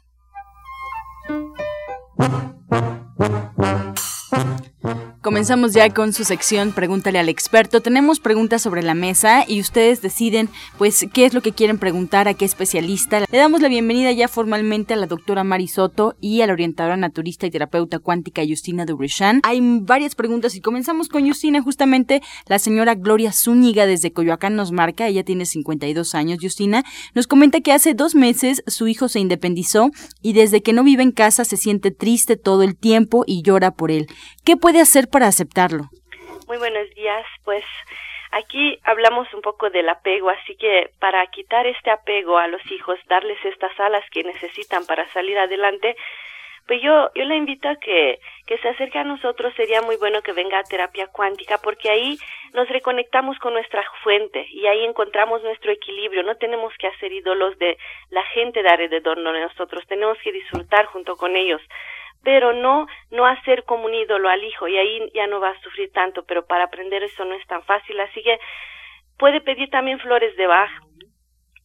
Comenzamos 5.23 5.73
ya 5.73 5.93
con 5.93 6.13
su 6.13 6.25
sección 6.25 6.73
Pregúntale 6.73 7.19
al 7.19 7.29
experto. 7.29 7.81
Tenemos 7.81 8.21
preguntas 8.21 8.63
sobre 8.63 8.83
la 8.83 8.95
mesa 8.95 9.45
y 9.47 9.61
ustedes 9.61 10.01
deciden 10.01 10.49
pues 10.79 11.07
qué 11.13 11.25
es 11.25 11.35
lo 11.35 11.41
que 11.41 11.53
quieren 11.53 11.79
preguntar 11.79 12.29
a 12.29 12.35
qué 12.35 12.45
especialista. 12.45 13.21
Le 13.21 13.39
damos 13.39 13.61
la 13.61 13.69
bienvenida 13.69 14.13
ya 14.13 14.29
formalmente 14.29 14.95
a 14.95 14.97
la 14.97 15.07
doctora 15.07 15.43
Mari 15.43 15.69
Soto 15.69 16.15
y 16.21 16.43
a 16.43 16.47
la 16.47 16.53
orientadora 16.53 16.97
naturista 16.97 17.47
y 17.47 17.51
terapeuta 17.51 17.99
cuántica 17.99 18.43
Justina 18.49 18.85
Dubrichan. 18.85 19.41
Hay 19.43 19.61
varias 19.81 20.15
preguntas 20.15 20.55
y 20.55 20.61
comenzamos 20.61 21.09
con 21.09 21.27
Justina. 21.27 21.61
Justamente 21.61 22.23
la 22.47 22.59
señora 22.59 22.95
Gloria 22.95 23.33
Zúñiga 23.33 23.87
desde 23.87 24.13
Coyoacán 24.13 24.55
nos 24.55 24.71
marca, 24.71 25.09
ella 25.09 25.25
tiene 25.25 25.47
52 25.47 26.15
años, 26.15 26.39
Justina, 26.41 26.85
nos 27.15 27.27
comenta 27.27 27.61
que 27.61 27.73
hace 27.73 27.95
dos 27.95 28.15
meses 28.15 28.63
su 28.67 28.87
hijo 28.87 29.09
se 29.09 29.21
independizó 29.21 29.91
y 30.23 30.33
desde 30.35 30.63
que 30.63 30.73
no 30.73 30.85
vive 30.85 31.03
en 31.03 31.13
casa 31.13 31.45
se 31.45 31.57
siente 31.57 31.91
triste 31.91 32.37
todo 32.37 32.63
el 32.63 32.77
tiempo 32.77 33.25
y 33.27 33.43
llora 33.43 33.73
por 33.73 33.91
él. 33.91 34.07
¿Qué 34.45 34.57
puede 34.57 34.76
hacer 34.81 35.09
para 35.09 35.27
aceptarlo? 35.27 35.85
Muy 36.47 36.59
buenos 36.59 36.89
días, 36.95 37.27
pues 37.45 37.65
aquí 38.31 38.79
hablamos 38.85 39.33
un 39.35 39.41
poco 39.43 39.71
del 39.71 39.89
apego, 39.89 40.31
así 40.31 40.57
que 40.57 40.91
para 41.01 41.27
quitar 41.29 41.67
este 41.67 41.91
apego 41.91 42.39
a 42.39 42.47
los 42.47 42.63
hijos, 42.71 42.99
darles 43.09 43.39
estas 43.45 43.79
alas 43.81 44.05
que 44.11 44.23
necesitan 44.23 44.87
para 44.87 45.09
salir 45.13 45.39
adelante, 45.39 45.97
pues 46.67 46.83
yo, 46.83 47.11
yo 47.15 47.25
le 47.25 47.37
invito 47.37 47.69
a 47.69 47.77
que, 47.77 48.19
que 48.47 48.59
se 48.59 48.69
acerque 48.69 48.99
a 48.99 49.05
nosotros, 49.05 49.55
sería 49.57 49.83
muy 49.83 49.97
bueno 49.97 50.23
que 50.23 50.33
venga 50.33 50.59
a 50.59 50.65
terapia 50.65 51.07
cuántica, 51.07 51.59
porque 51.59 51.89
ahí 51.91 52.19
nos 52.55 52.69
reconectamos 52.69 53.39
con 53.39 53.53
nuestra 53.53 53.85
fuente 54.03 54.47
y 54.51 54.67
ahí 54.67 54.85
encontramos 54.85 55.43
nuestro 55.45 55.71
equilibrio. 55.71 56.25
No 56.25 56.37
tenemos 56.37 56.73
que 56.79 56.89
hacer 56.89 57.13
ídolos 57.13 57.57
de 57.59 57.79
la 58.11 58.25
gente 58.35 58.63
de 58.63 58.69
alrededor 58.69 59.17
de 59.17 59.41
nosotros, 59.41 59.87
tenemos 59.87 60.19
que 60.25 60.33
disfrutar 60.33 60.87
junto 60.87 61.17
con 61.17 61.37
ellos 61.37 61.63
pero 62.27 62.53
no 62.53 62.89
no 63.13 63.25
hacer 63.25 63.63
como 63.63 63.85
un 63.87 63.95
ídolo 63.95 64.29
al 64.29 64.43
hijo 64.43 64.67
y 64.67 64.77
ahí 64.77 65.13
ya 65.15 65.29
no 65.29 65.39
va 65.39 65.51
a 65.51 65.63
sufrir 65.63 65.93
tanto, 65.93 66.25
pero 66.25 66.45
para 66.45 66.65
aprender 66.65 67.05
eso 67.05 67.25
no 67.25 67.35
es 67.35 67.47
tan 67.47 67.63
fácil, 67.63 68.01
así 68.01 68.21
que 68.21 68.37
puede 69.17 69.41
pedir 69.41 69.71
también 69.71 70.01
flores 70.01 70.37
de 70.37 70.49
Bach 70.49 70.69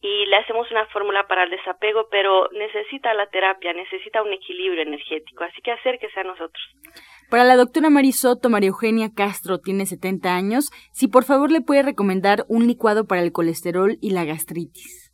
y 0.00 0.26
le 0.26 0.36
hacemos 0.36 0.70
una 0.70 0.86
fórmula 0.86 1.26
para 1.26 1.42
el 1.44 1.50
desapego, 1.50 2.06
pero 2.12 2.48
necesita 2.52 3.12
la 3.12 3.26
terapia, 3.26 3.72
necesita 3.72 4.22
un 4.22 4.32
equilibrio 4.32 4.82
energético, 4.82 5.42
así 5.42 5.60
que 5.62 5.72
acérquese 5.72 6.20
a 6.20 6.24
nosotros. 6.24 6.62
Para 7.28 7.42
la 7.42 7.56
doctora 7.56 7.90
Marisoto, 7.90 8.48
María 8.48 8.68
Eugenia 8.68 9.10
Castro 9.12 9.58
tiene 9.58 9.84
70 9.84 10.32
años, 10.32 10.70
si 10.92 11.08
por 11.08 11.24
favor 11.24 11.50
le 11.50 11.60
puede 11.60 11.82
recomendar 11.82 12.44
un 12.46 12.68
licuado 12.68 13.08
para 13.08 13.22
el 13.22 13.32
colesterol 13.32 13.96
y 14.00 14.10
la 14.10 14.24
gastritis. 14.24 15.10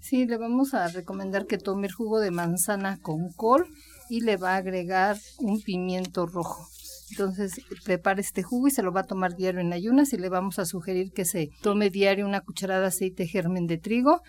Sí, 0.00 0.26
le 0.26 0.36
vamos 0.36 0.74
a 0.74 0.88
recomendar 0.88 1.46
que 1.46 1.58
tome 1.58 1.86
el 1.86 1.92
jugo 1.92 2.18
de 2.18 2.32
manzana 2.32 2.98
con 3.00 3.28
col 3.36 3.66
y 4.10 4.20
le 4.20 4.36
va 4.36 4.54
a 4.54 4.56
agregar 4.56 5.16
un 5.38 5.62
pimiento 5.62 6.26
rojo. 6.26 6.68
Entonces 7.10 7.60
prepara 7.84 8.20
este 8.20 8.42
jugo 8.42 8.68
y 8.68 8.70
se 8.70 8.82
lo 8.82 8.92
va 8.92 9.00
a 9.00 9.06
tomar 9.06 9.36
diario 9.36 9.60
en 9.60 9.72
ayunas 9.72 10.12
y 10.12 10.16
le 10.16 10.28
vamos 10.28 10.58
a 10.58 10.66
sugerir 10.66 11.12
que 11.12 11.24
se 11.24 11.50
tome 11.62 11.90
diario 11.90 12.26
una 12.26 12.40
cucharada 12.40 12.82
de 12.82 12.86
aceite 12.88 13.26
germen 13.26 13.66
de 13.66 13.78
trigo. 13.78 14.22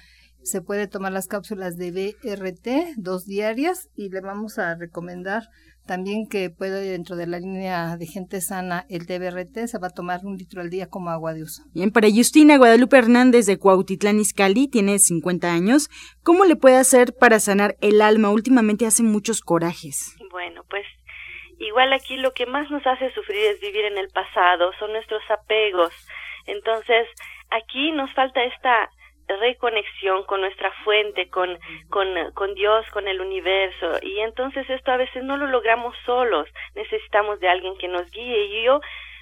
Se 0.44 0.62
puede 0.62 0.88
tomar 0.88 1.12
las 1.12 1.28
cápsulas 1.28 1.78
de 1.78 1.92
BRT, 1.92 2.96
dos 2.98 3.26
diarias, 3.26 3.90
y 3.96 4.10
le 4.10 4.22
vamos 4.22 4.58
a 4.58 4.76
recomendar 4.76 5.44
también 5.86 6.28
que 6.30 6.50
puede 6.50 6.92
dentro 6.92 7.16
de 7.16 7.28
la 7.28 7.40
línea 7.40 7.98
de 7.98 8.06
gente 8.06 8.40
sana 8.40 8.86
el 8.90 9.08
TBRT, 9.08 9.68
se 9.68 9.80
va 9.80 9.88
a 9.88 9.94
tomar 9.94 10.22
un 10.24 10.38
litro 10.38 10.62
al 10.62 10.70
día 10.70 10.88
como 10.88 11.10
agua 11.10 11.34
de 11.34 11.44
uso. 11.44 11.64
Bien, 11.74 11.92
para 11.92 12.08
Justina 12.10 12.58
Guadalupe 12.58 12.98
Hernández 12.98 13.46
de 13.46 13.58
Cuautitlán 13.58 14.20
Izcalli, 14.20 14.68
tiene 14.68 15.00
50 15.00 15.52
años. 15.52 15.90
¿Cómo 16.24 16.46
le 16.46 16.56
puede 16.56 16.78
hacer 16.78 17.14
para 17.20 17.40
sanar 17.40 17.76
el 17.82 18.02
alma? 18.02 18.30
Últimamente 18.30 18.86
hace 18.86 19.04
muchos 19.04 19.42
corajes. 19.42 20.16
Bueno, 20.32 20.64
pues 20.70 20.86
Igual 21.62 21.94
aquí 21.94 22.18
lo 22.18 22.34
que 22.34 22.48
más 22.48 22.72
nos 22.72 22.86
hace 22.88 23.14
sufrir 23.14 23.46
es 23.46 23.62
vivir 23.62 23.86
en 23.86 23.96
el 24.00 24.08
pasado, 24.10 24.72
son 24.80 24.94
nuestros 24.94 25.22
apegos. 25.30 25.94
Entonces, 26.48 27.08
aquí 27.52 27.92
nos 27.92 28.12
falta 28.16 28.44
esta 28.44 28.90
reconexión 29.38 30.24
con 30.24 30.42
nuestra 30.42 30.72
fuente, 30.84 31.30
con, 31.30 31.58
con, 31.90 32.08
con 32.34 32.54
Dios, 32.54 32.86
con 32.92 33.08
el 33.08 33.22
universo. 33.22 34.00
Y 34.02 34.20
entonces 34.20 34.70
esto 34.70 34.92
a 34.92 34.98
veces 34.98 35.24
no 35.24 35.38
lo 35.38 35.48
logramos 35.48 35.96
solos, 36.06 36.48
necesitamos 36.76 37.40
de 37.40 37.50
alguien 37.50 37.78
que 37.78 37.88
nos 37.88 38.10
guíe. 38.12 38.46
Y 38.46 38.64
yo 38.64 38.82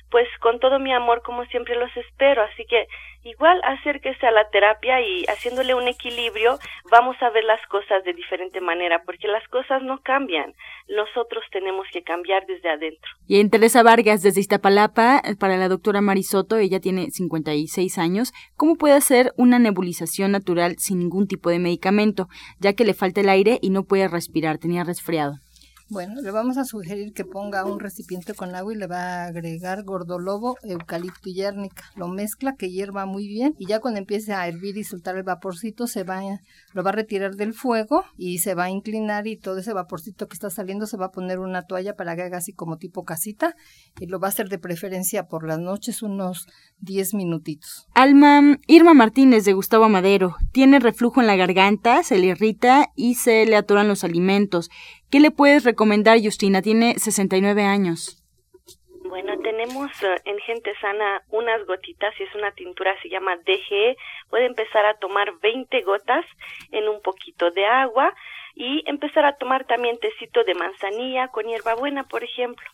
pues 0.09 0.27
con 0.39 0.59
todo 0.59 0.79
mi 0.79 0.93
amor 0.93 1.21
como 1.21 1.45
siempre 1.45 1.75
los 1.75 1.95
espero. 1.95 2.43
Así 2.43 2.65
que 2.65 2.87
igual 3.23 3.61
acérquese 3.63 4.25
a 4.25 4.31
la 4.31 4.49
terapia 4.49 5.01
y 5.01 5.25
haciéndole 5.25 5.73
un 5.73 5.87
equilibrio 5.87 6.57
vamos 6.89 7.15
a 7.21 7.29
ver 7.29 7.43
las 7.43 7.59
cosas 7.67 8.03
de 8.03 8.13
diferente 8.13 8.61
manera 8.61 9.03
porque 9.05 9.27
las 9.27 9.47
cosas 9.49 9.83
no 9.83 10.01
cambian. 10.01 10.53
Nosotros 10.87 11.43
tenemos 11.51 11.85
que 11.91 12.01
cambiar 12.03 12.45
desde 12.47 12.69
adentro. 12.69 13.11
Y 13.27 13.39
en 13.39 13.49
Teresa 13.49 13.83
Vargas 13.83 14.23
desde 14.23 14.41
Iztapalapa, 14.41 15.21
para 15.39 15.57
la 15.57 15.67
doctora 15.67 16.01
Marisoto, 16.01 16.57
ella 16.57 16.79
tiene 16.79 17.11
56 17.11 17.97
años, 17.97 18.33
¿cómo 18.55 18.75
puede 18.75 18.95
hacer 18.95 19.33
una 19.37 19.59
nebulización 19.59 20.31
natural 20.31 20.77
sin 20.79 20.99
ningún 20.99 21.27
tipo 21.27 21.49
de 21.49 21.59
medicamento, 21.59 22.27
ya 22.59 22.73
que 22.73 22.85
le 22.85 22.93
falta 22.93 23.21
el 23.21 23.29
aire 23.29 23.59
y 23.61 23.69
no 23.69 23.83
puede 23.83 24.07
respirar, 24.07 24.57
tenía 24.57 24.83
resfriado? 24.83 25.39
Bueno, 25.91 26.22
le 26.22 26.29
vamos 26.29 26.58
a 26.60 26.65
sugerir 26.65 27.13
que 27.13 27.25
ponga 27.25 27.65
un 27.65 27.79
recipiente 27.79 28.36
con 28.36 28.53
agua 28.53 28.72
y 28.72 28.77
le 28.77 28.86
va 28.86 29.24
a 29.24 29.25
agregar 29.25 29.84
gordolobo, 29.84 30.55
eucalipto 30.62 31.29
y 31.29 31.34
yérnica. 31.34 31.84
Lo 31.96 32.08
mezcla, 32.08 32.55
que 32.55 32.69
hierva 32.69 33.08
muy 33.08 33.27
bien 33.27 33.55
y 33.58 33.65
ya 33.65 33.79
cuando 33.79 34.00
empiece 34.00 34.34
a 34.34 34.48
hervir 34.48 34.77
y 34.77 34.84
soltar 34.84 35.17
el 35.17 35.24
vaporcito, 35.24 35.88
se 35.88 36.03
va, 36.03 36.22
lo 36.74 36.84
va 36.84 36.91
a 36.91 36.93
retirar 36.93 37.36
del 37.36 37.55
fuego 37.55 38.03
y 38.17 38.38
se 38.38 38.53
va 38.53 38.65
a 38.65 38.69
inclinar 38.69 39.25
y 39.25 39.36
todo 39.36 39.58
ese 39.58 39.74
vaporcito 39.74 40.27
que 40.27 40.36
está 40.36 40.51
saliendo 40.51 40.86
se 40.86 40.96
va 40.96 41.08
a 41.08 41.12
poner 41.12 41.39
una 41.39 41.63
toalla 41.63 41.96
para 41.96 42.15
que 42.15 42.22
haga 42.22 42.38
así 42.38 42.53
como 42.53 42.77
tipo 42.77 43.03
casita 43.03 43.55
y 44.00 44.05
lo 44.05 44.19
va 44.19 44.27
a 44.27 44.29
hacer 44.29 44.48
de 44.48 44.60
preferencia 44.60 45.27
por 45.27 45.48
las 45.48 45.58
noches 45.58 46.03
unos 46.03 46.46
10 46.81 47.15
minutitos. 47.15 47.88
Alma 47.96 48.60
Irma 48.67 48.93
Martínez 48.93 49.43
de 49.43 49.53
Gustavo 49.53 49.89
Madero 49.89 50.36
tiene 50.51 50.79
reflujo 50.79 51.19
en 51.19 51.25
la 51.25 51.36
garganta, 51.36 52.03
se 52.03 52.19
le 52.19 52.27
irrita 52.27 52.91
y 52.96 53.15
se 53.15 53.48
le 53.48 53.55
atoran 53.55 53.88
los 53.88 54.03
alimentos. 54.03 54.69
¿Qué 55.11 55.19
le 55.19 55.31
puedes 55.31 55.63
recomendar, 55.63 56.19
Justina? 56.23 56.61
Tiene 56.61 56.95
69 56.99 57.63
años. 57.63 58.23
Bueno, 59.05 59.39
tenemos 59.41 59.89
eh, 60.03 60.21
en 60.25 60.37
Gente 60.39 60.71
Sana 60.79 61.23
unas 61.29 61.65
gotitas 61.65 62.13
y 62.19 62.23
es 62.23 62.35
una 62.35 62.51
tintura, 62.51 62.95
se 63.01 63.09
llama 63.09 63.35
DGE. 63.37 63.97
Puede 64.29 64.45
empezar 64.45 64.85
a 64.85 64.97
tomar 64.99 65.31
20 65.41 65.81
gotas 65.81 66.25
en 66.71 66.87
un 66.87 67.01
poquito 67.01 67.49
de 67.49 67.65
agua 67.65 68.13
y 68.53 68.83
empezar 68.85 69.25
a 69.25 69.35
tomar 69.35 69.65
también 69.65 69.97
tecito 69.97 70.43
de 70.43 70.53
manzanilla 70.53 71.29
con 71.29 71.47
hierbabuena, 71.47 72.03
por 72.03 72.23
ejemplo. 72.23 72.65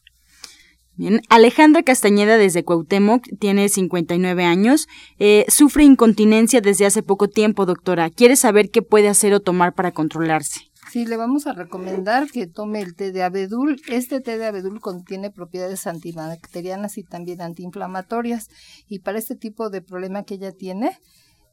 Bien, 0.98 1.22
Alejandra 1.30 1.84
Castañeda 1.84 2.38
desde 2.38 2.64
Cuauhtémoc 2.64 3.24
tiene 3.40 3.70
59 3.70 4.44
años, 4.44 4.88
eh, 5.20 5.46
sufre 5.50 5.84
incontinencia 5.84 6.62
desde 6.62 6.86
hace 6.86 7.04
poco 7.04 7.28
tiempo, 7.28 7.66
doctora. 7.66 8.10
¿Quiere 8.10 8.36
saber 8.36 8.72
qué 8.72 8.82
puede 8.82 9.10
hacer 9.10 9.34
o 9.34 9.42
tomar 9.42 9.74
para 9.74 9.92
controlarse? 9.92 10.62
Sí, 10.96 11.06
le 11.06 11.18
vamos 11.18 11.46
a 11.46 11.52
recomendar 11.52 12.28
que 12.32 12.48
tome 12.48 12.80
el 12.80 12.96
té 12.96 13.12
de 13.12 13.22
abedul. 13.22 13.82
Este 13.90 14.22
té 14.22 14.38
de 14.38 14.46
abedul 14.46 14.80
contiene 14.80 15.30
propiedades 15.30 15.88
antibacterianas 15.88 16.98
y 16.98 17.04
también 17.04 17.42
antiinflamatorias. 17.42 18.48
Y 18.88 19.00
para 19.00 19.18
este 19.18 19.36
tipo 19.36 19.70
de 19.70 19.82
problema 19.82 20.24
que 20.24 20.36
ella 20.36 20.54
tiene, 20.54 20.98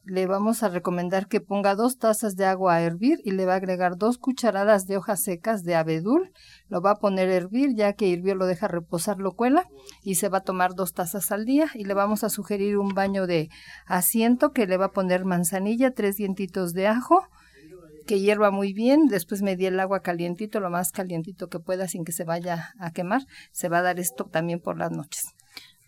le 0.05 0.27
vamos 0.27 0.63
a 0.63 0.69
recomendar 0.69 1.27
que 1.27 1.41
ponga 1.41 1.75
dos 1.75 1.97
tazas 1.97 2.37
de 2.37 2.45
agua 2.45 2.75
a 2.75 2.81
hervir 2.83 3.19
y 3.25 3.31
le 3.31 3.45
va 3.45 3.51
a 3.51 3.57
agregar 3.57 3.97
dos 3.97 4.17
cucharadas 4.17 4.87
de 4.87 4.95
hojas 4.95 5.21
secas 5.21 5.65
de 5.65 5.75
abedul. 5.75 6.31
Lo 6.69 6.81
va 6.81 6.91
a 6.91 6.99
poner 6.99 7.27
a 7.27 7.35
hervir, 7.35 7.75
ya 7.75 7.91
que 7.91 8.07
hirvió 8.07 8.35
lo 8.35 8.45
deja 8.45 8.69
reposar, 8.69 9.17
lo 9.17 9.33
cuela 9.33 9.67
y 10.03 10.15
se 10.15 10.29
va 10.29 10.37
a 10.37 10.43
tomar 10.45 10.73
dos 10.73 10.93
tazas 10.93 11.33
al 11.33 11.43
día. 11.43 11.69
Y 11.73 11.83
le 11.83 11.93
vamos 11.93 12.23
a 12.23 12.29
sugerir 12.29 12.77
un 12.77 12.93
baño 12.93 13.27
de 13.27 13.49
asiento 13.87 14.53
que 14.53 14.67
le 14.67 14.77
va 14.77 14.85
a 14.85 14.91
poner 14.93 15.25
manzanilla, 15.25 15.91
tres 15.91 16.15
dientitos 16.15 16.71
de 16.71 16.87
ajo, 16.87 17.27
que 18.03 18.19
hierva 18.19 18.51
muy 18.51 18.73
bien, 18.73 19.07
después 19.07 19.41
medí 19.41 19.65
el 19.65 19.79
agua 19.79 20.01
calientito, 20.01 20.59
lo 20.59 20.69
más 20.69 20.91
calientito 20.91 21.49
que 21.49 21.59
pueda 21.59 21.87
sin 21.87 22.05
que 22.05 22.11
se 22.11 22.23
vaya 22.23 22.73
a 22.79 22.91
quemar. 22.91 23.21
Se 23.51 23.69
va 23.69 23.79
a 23.79 23.81
dar 23.81 23.99
esto 23.99 24.25
también 24.25 24.59
por 24.59 24.77
las 24.77 24.91
noches. 24.91 25.33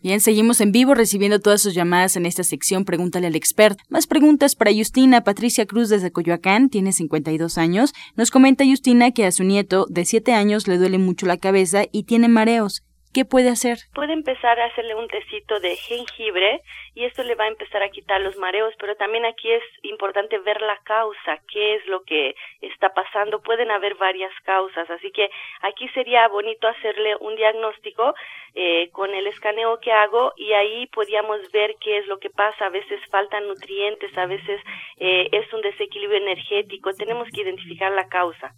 Bien, 0.02 0.20
seguimos 0.20 0.60
en 0.60 0.72
vivo 0.72 0.94
recibiendo 0.94 1.40
todas 1.40 1.62
sus 1.62 1.74
llamadas 1.74 2.16
en 2.16 2.26
esta 2.26 2.44
sección 2.44 2.84
Pregúntale 2.84 3.26
al 3.26 3.34
expert. 3.34 3.78
Más 3.88 4.06
preguntas 4.06 4.54
para 4.54 4.72
Justina. 4.72 5.24
Patricia 5.24 5.66
Cruz 5.66 5.88
desde 5.88 6.12
Coyoacán, 6.12 6.68
tiene 6.68 6.92
52 6.92 7.58
años. 7.58 7.92
Nos 8.14 8.30
comenta 8.30 8.64
Justina 8.64 9.10
que 9.10 9.24
a 9.24 9.32
su 9.32 9.42
nieto 9.42 9.86
de 9.88 10.04
7 10.04 10.32
años 10.32 10.68
le 10.68 10.76
duele 10.76 10.98
mucho 10.98 11.26
la 11.26 11.38
cabeza 11.38 11.84
y 11.90 12.04
tiene 12.04 12.28
mareos. 12.28 12.84
¿Qué 13.12 13.24
puede 13.24 13.48
hacer? 13.48 13.78
Puede 13.94 14.12
empezar 14.12 14.60
a 14.60 14.66
hacerle 14.66 14.94
un 14.94 15.08
tecito 15.08 15.58
de 15.60 15.74
jengibre 15.74 16.60
y 16.96 17.04
esto 17.04 17.22
le 17.22 17.34
va 17.34 17.44
a 17.44 17.48
empezar 17.48 17.82
a 17.82 17.90
quitar 17.90 18.22
los 18.22 18.38
mareos, 18.38 18.72
pero 18.78 18.96
también 18.96 19.26
aquí 19.26 19.52
es 19.52 19.62
importante 19.82 20.38
ver 20.38 20.62
la 20.62 20.78
causa, 20.78 21.38
qué 21.52 21.74
es 21.74 21.86
lo 21.88 22.02
que 22.04 22.34
está 22.62 22.94
pasando. 22.94 23.42
Pueden 23.42 23.70
haber 23.70 23.96
varias 23.96 24.32
causas, 24.44 24.88
así 24.88 25.10
que 25.10 25.28
aquí 25.60 25.86
sería 25.90 26.26
bonito 26.28 26.66
hacerle 26.66 27.14
un 27.20 27.36
diagnóstico 27.36 28.14
eh, 28.54 28.88
con 28.92 29.14
el 29.14 29.26
escaneo 29.26 29.78
que 29.78 29.92
hago 29.92 30.32
y 30.38 30.54
ahí 30.54 30.86
podríamos 30.86 31.52
ver 31.52 31.76
qué 31.82 31.98
es 31.98 32.06
lo 32.06 32.18
que 32.18 32.30
pasa. 32.30 32.64
A 32.64 32.70
veces 32.70 32.98
faltan 33.10 33.46
nutrientes, 33.46 34.16
a 34.16 34.24
veces 34.24 34.58
eh, 34.96 35.28
es 35.32 35.52
un 35.52 35.60
desequilibrio 35.60 36.16
energético. 36.16 36.94
Tenemos 36.94 37.28
que 37.28 37.42
identificar 37.42 37.92
la 37.92 38.08
causa. 38.08 38.54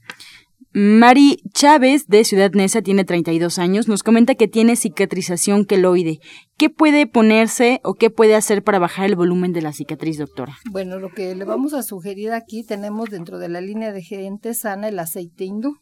Mari 0.72 1.42
Chávez 1.54 2.08
de 2.08 2.24
Ciudad 2.24 2.50
Neza 2.52 2.82
tiene 2.82 3.04
32 3.04 3.58
años, 3.58 3.88
nos 3.88 4.02
comenta 4.02 4.34
que 4.34 4.48
tiene 4.48 4.76
cicatrización 4.76 5.64
queloide. 5.64 6.20
¿Qué 6.58 6.68
puede 6.68 7.06
ponerse 7.06 7.80
o 7.84 7.94
qué 7.94 8.10
puede 8.10 8.34
hacer 8.34 8.62
para 8.62 8.78
bajar 8.78 9.06
el 9.06 9.16
volumen 9.16 9.54
de 9.54 9.62
la 9.62 9.72
cicatriz, 9.72 10.18
doctora? 10.18 10.58
Bueno, 10.70 10.98
lo 10.98 11.08
que 11.08 11.34
le 11.34 11.46
vamos 11.46 11.72
a 11.72 11.82
sugerir 11.82 12.32
aquí 12.32 12.64
tenemos 12.64 13.08
dentro 13.08 13.38
de 13.38 13.48
la 13.48 13.62
línea 13.62 13.92
de 13.92 14.02
gente 14.02 14.52
sana 14.52 14.88
el 14.88 14.98
aceite 14.98 15.44
hindú. 15.44 15.78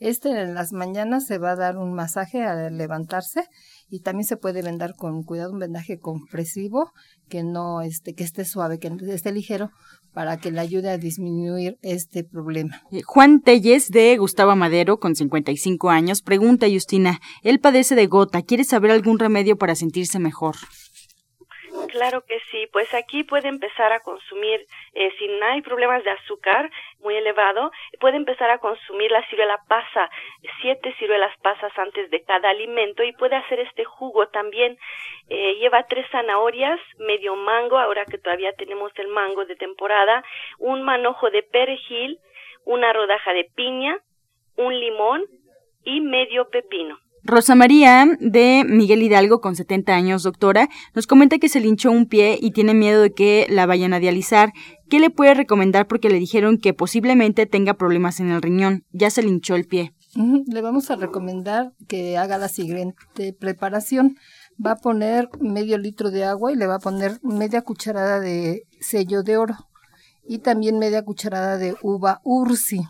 Este 0.00 0.30
en 0.30 0.54
las 0.54 0.72
mañanas 0.72 1.26
se 1.26 1.38
va 1.38 1.52
a 1.52 1.56
dar 1.56 1.76
un 1.76 1.94
masaje 1.94 2.42
al 2.42 2.76
levantarse 2.76 3.44
y 3.88 4.00
también 4.00 4.24
se 4.24 4.36
puede 4.36 4.62
vendar 4.62 4.94
con 4.96 5.22
cuidado 5.22 5.52
un 5.52 5.58
vendaje 5.58 5.98
compresivo 5.98 6.90
que 7.28 7.42
no 7.42 7.82
esté 7.82 8.14
que 8.14 8.24
esté 8.24 8.44
suave, 8.44 8.78
que 8.78 8.90
esté 9.08 9.32
ligero 9.32 9.70
para 10.12 10.36
que 10.36 10.50
le 10.50 10.60
ayude 10.60 10.90
a 10.90 10.98
disminuir 10.98 11.76
este 11.82 12.24
problema. 12.24 12.82
Eh, 12.92 13.02
Juan 13.02 13.40
Telles 13.40 13.88
de 13.88 14.16
Gustavo 14.16 14.54
Madero 14.56 14.98
con 14.98 15.14
55 15.14 15.90
años 15.90 16.22
pregunta 16.22 16.66
Justina, 16.70 17.20
él 17.42 17.60
padece 17.60 17.94
de 17.94 18.06
gota, 18.06 18.42
¿quiere 18.42 18.64
saber 18.64 18.90
algún 18.90 19.18
remedio 19.18 19.56
para 19.56 19.74
sentirse 19.74 20.18
mejor? 20.18 20.54
Claro 21.94 22.24
que 22.26 22.40
sí, 22.50 22.66
pues 22.72 22.92
aquí 22.92 23.22
puede 23.22 23.46
empezar 23.46 23.92
a 23.92 24.00
consumir, 24.00 24.66
eh, 24.94 25.12
si 25.16 25.28
no 25.28 25.46
hay 25.46 25.62
problemas 25.62 26.02
de 26.02 26.10
azúcar 26.10 26.68
muy 26.98 27.14
elevado, 27.14 27.70
puede 28.00 28.16
empezar 28.16 28.50
a 28.50 28.58
consumir 28.58 29.12
la 29.12 29.24
ciruela 29.28 29.60
pasa, 29.68 30.10
siete 30.60 30.92
ciruelas 30.98 31.32
pasas 31.40 31.70
antes 31.78 32.10
de 32.10 32.24
cada 32.24 32.50
alimento 32.50 33.04
y 33.04 33.12
puede 33.12 33.36
hacer 33.36 33.60
este 33.60 33.84
jugo 33.84 34.26
también. 34.26 34.76
Eh, 35.28 35.54
lleva 35.60 35.86
tres 35.86 36.04
zanahorias, 36.10 36.80
medio 36.98 37.36
mango, 37.36 37.78
ahora 37.78 38.04
que 38.06 38.18
todavía 38.18 38.52
tenemos 38.54 38.90
el 38.96 39.06
mango 39.06 39.44
de 39.44 39.54
temporada, 39.54 40.24
un 40.58 40.82
manojo 40.82 41.30
de 41.30 41.44
perejil, 41.44 42.18
una 42.64 42.92
rodaja 42.92 43.32
de 43.34 43.48
piña, 43.54 44.00
un 44.56 44.76
limón 44.80 45.22
y 45.84 46.00
medio 46.00 46.48
pepino. 46.50 46.98
Rosa 47.24 47.54
María 47.54 48.06
de 48.20 48.64
Miguel 48.68 49.02
Hidalgo, 49.02 49.40
con 49.40 49.56
70 49.56 49.94
años, 49.94 50.22
doctora, 50.22 50.68
nos 50.94 51.06
comenta 51.06 51.38
que 51.38 51.48
se 51.48 51.60
linchó 51.60 51.90
un 51.90 52.06
pie 52.06 52.38
y 52.40 52.50
tiene 52.50 52.74
miedo 52.74 53.00
de 53.00 53.12
que 53.12 53.46
la 53.48 53.64
vayan 53.66 53.94
a 53.94 53.98
dializar. 53.98 54.52
¿qué 54.88 55.00
le 55.00 55.10
puede 55.10 55.34
recomendar? 55.34 55.86
Porque 55.86 56.08
le 56.08 56.18
dijeron 56.18 56.58
que 56.58 56.74
posiblemente 56.74 57.46
tenga 57.46 57.74
problemas 57.74 58.20
en 58.20 58.30
el 58.30 58.42
riñón, 58.42 58.84
ya 58.92 59.10
se 59.10 59.22
le 59.22 59.28
hinchó 59.28 59.56
el 59.56 59.66
pie. 59.66 59.92
Le 60.46 60.60
vamos 60.60 60.90
a 60.90 60.96
recomendar 60.96 61.72
que 61.88 62.16
haga 62.16 62.38
la 62.38 62.48
siguiente 62.48 63.32
preparación. 63.32 64.16
Va 64.64 64.72
a 64.72 64.76
poner 64.76 65.28
medio 65.40 65.78
litro 65.78 66.12
de 66.12 66.24
agua 66.24 66.52
y 66.52 66.56
le 66.56 66.68
va 66.68 66.76
a 66.76 66.78
poner 66.78 67.18
media 67.22 67.62
cucharada 67.62 68.20
de 68.20 68.62
sello 68.80 69.24
de 69.24 69.36
oro 69.36 69.56
y 70.28 70.38
también 70.38 70.78
media 70.78 71.02
cucharada 71.02 71.58
de 71.58 71.74
uva 71.82 72.20
ursi. 72.22 72.82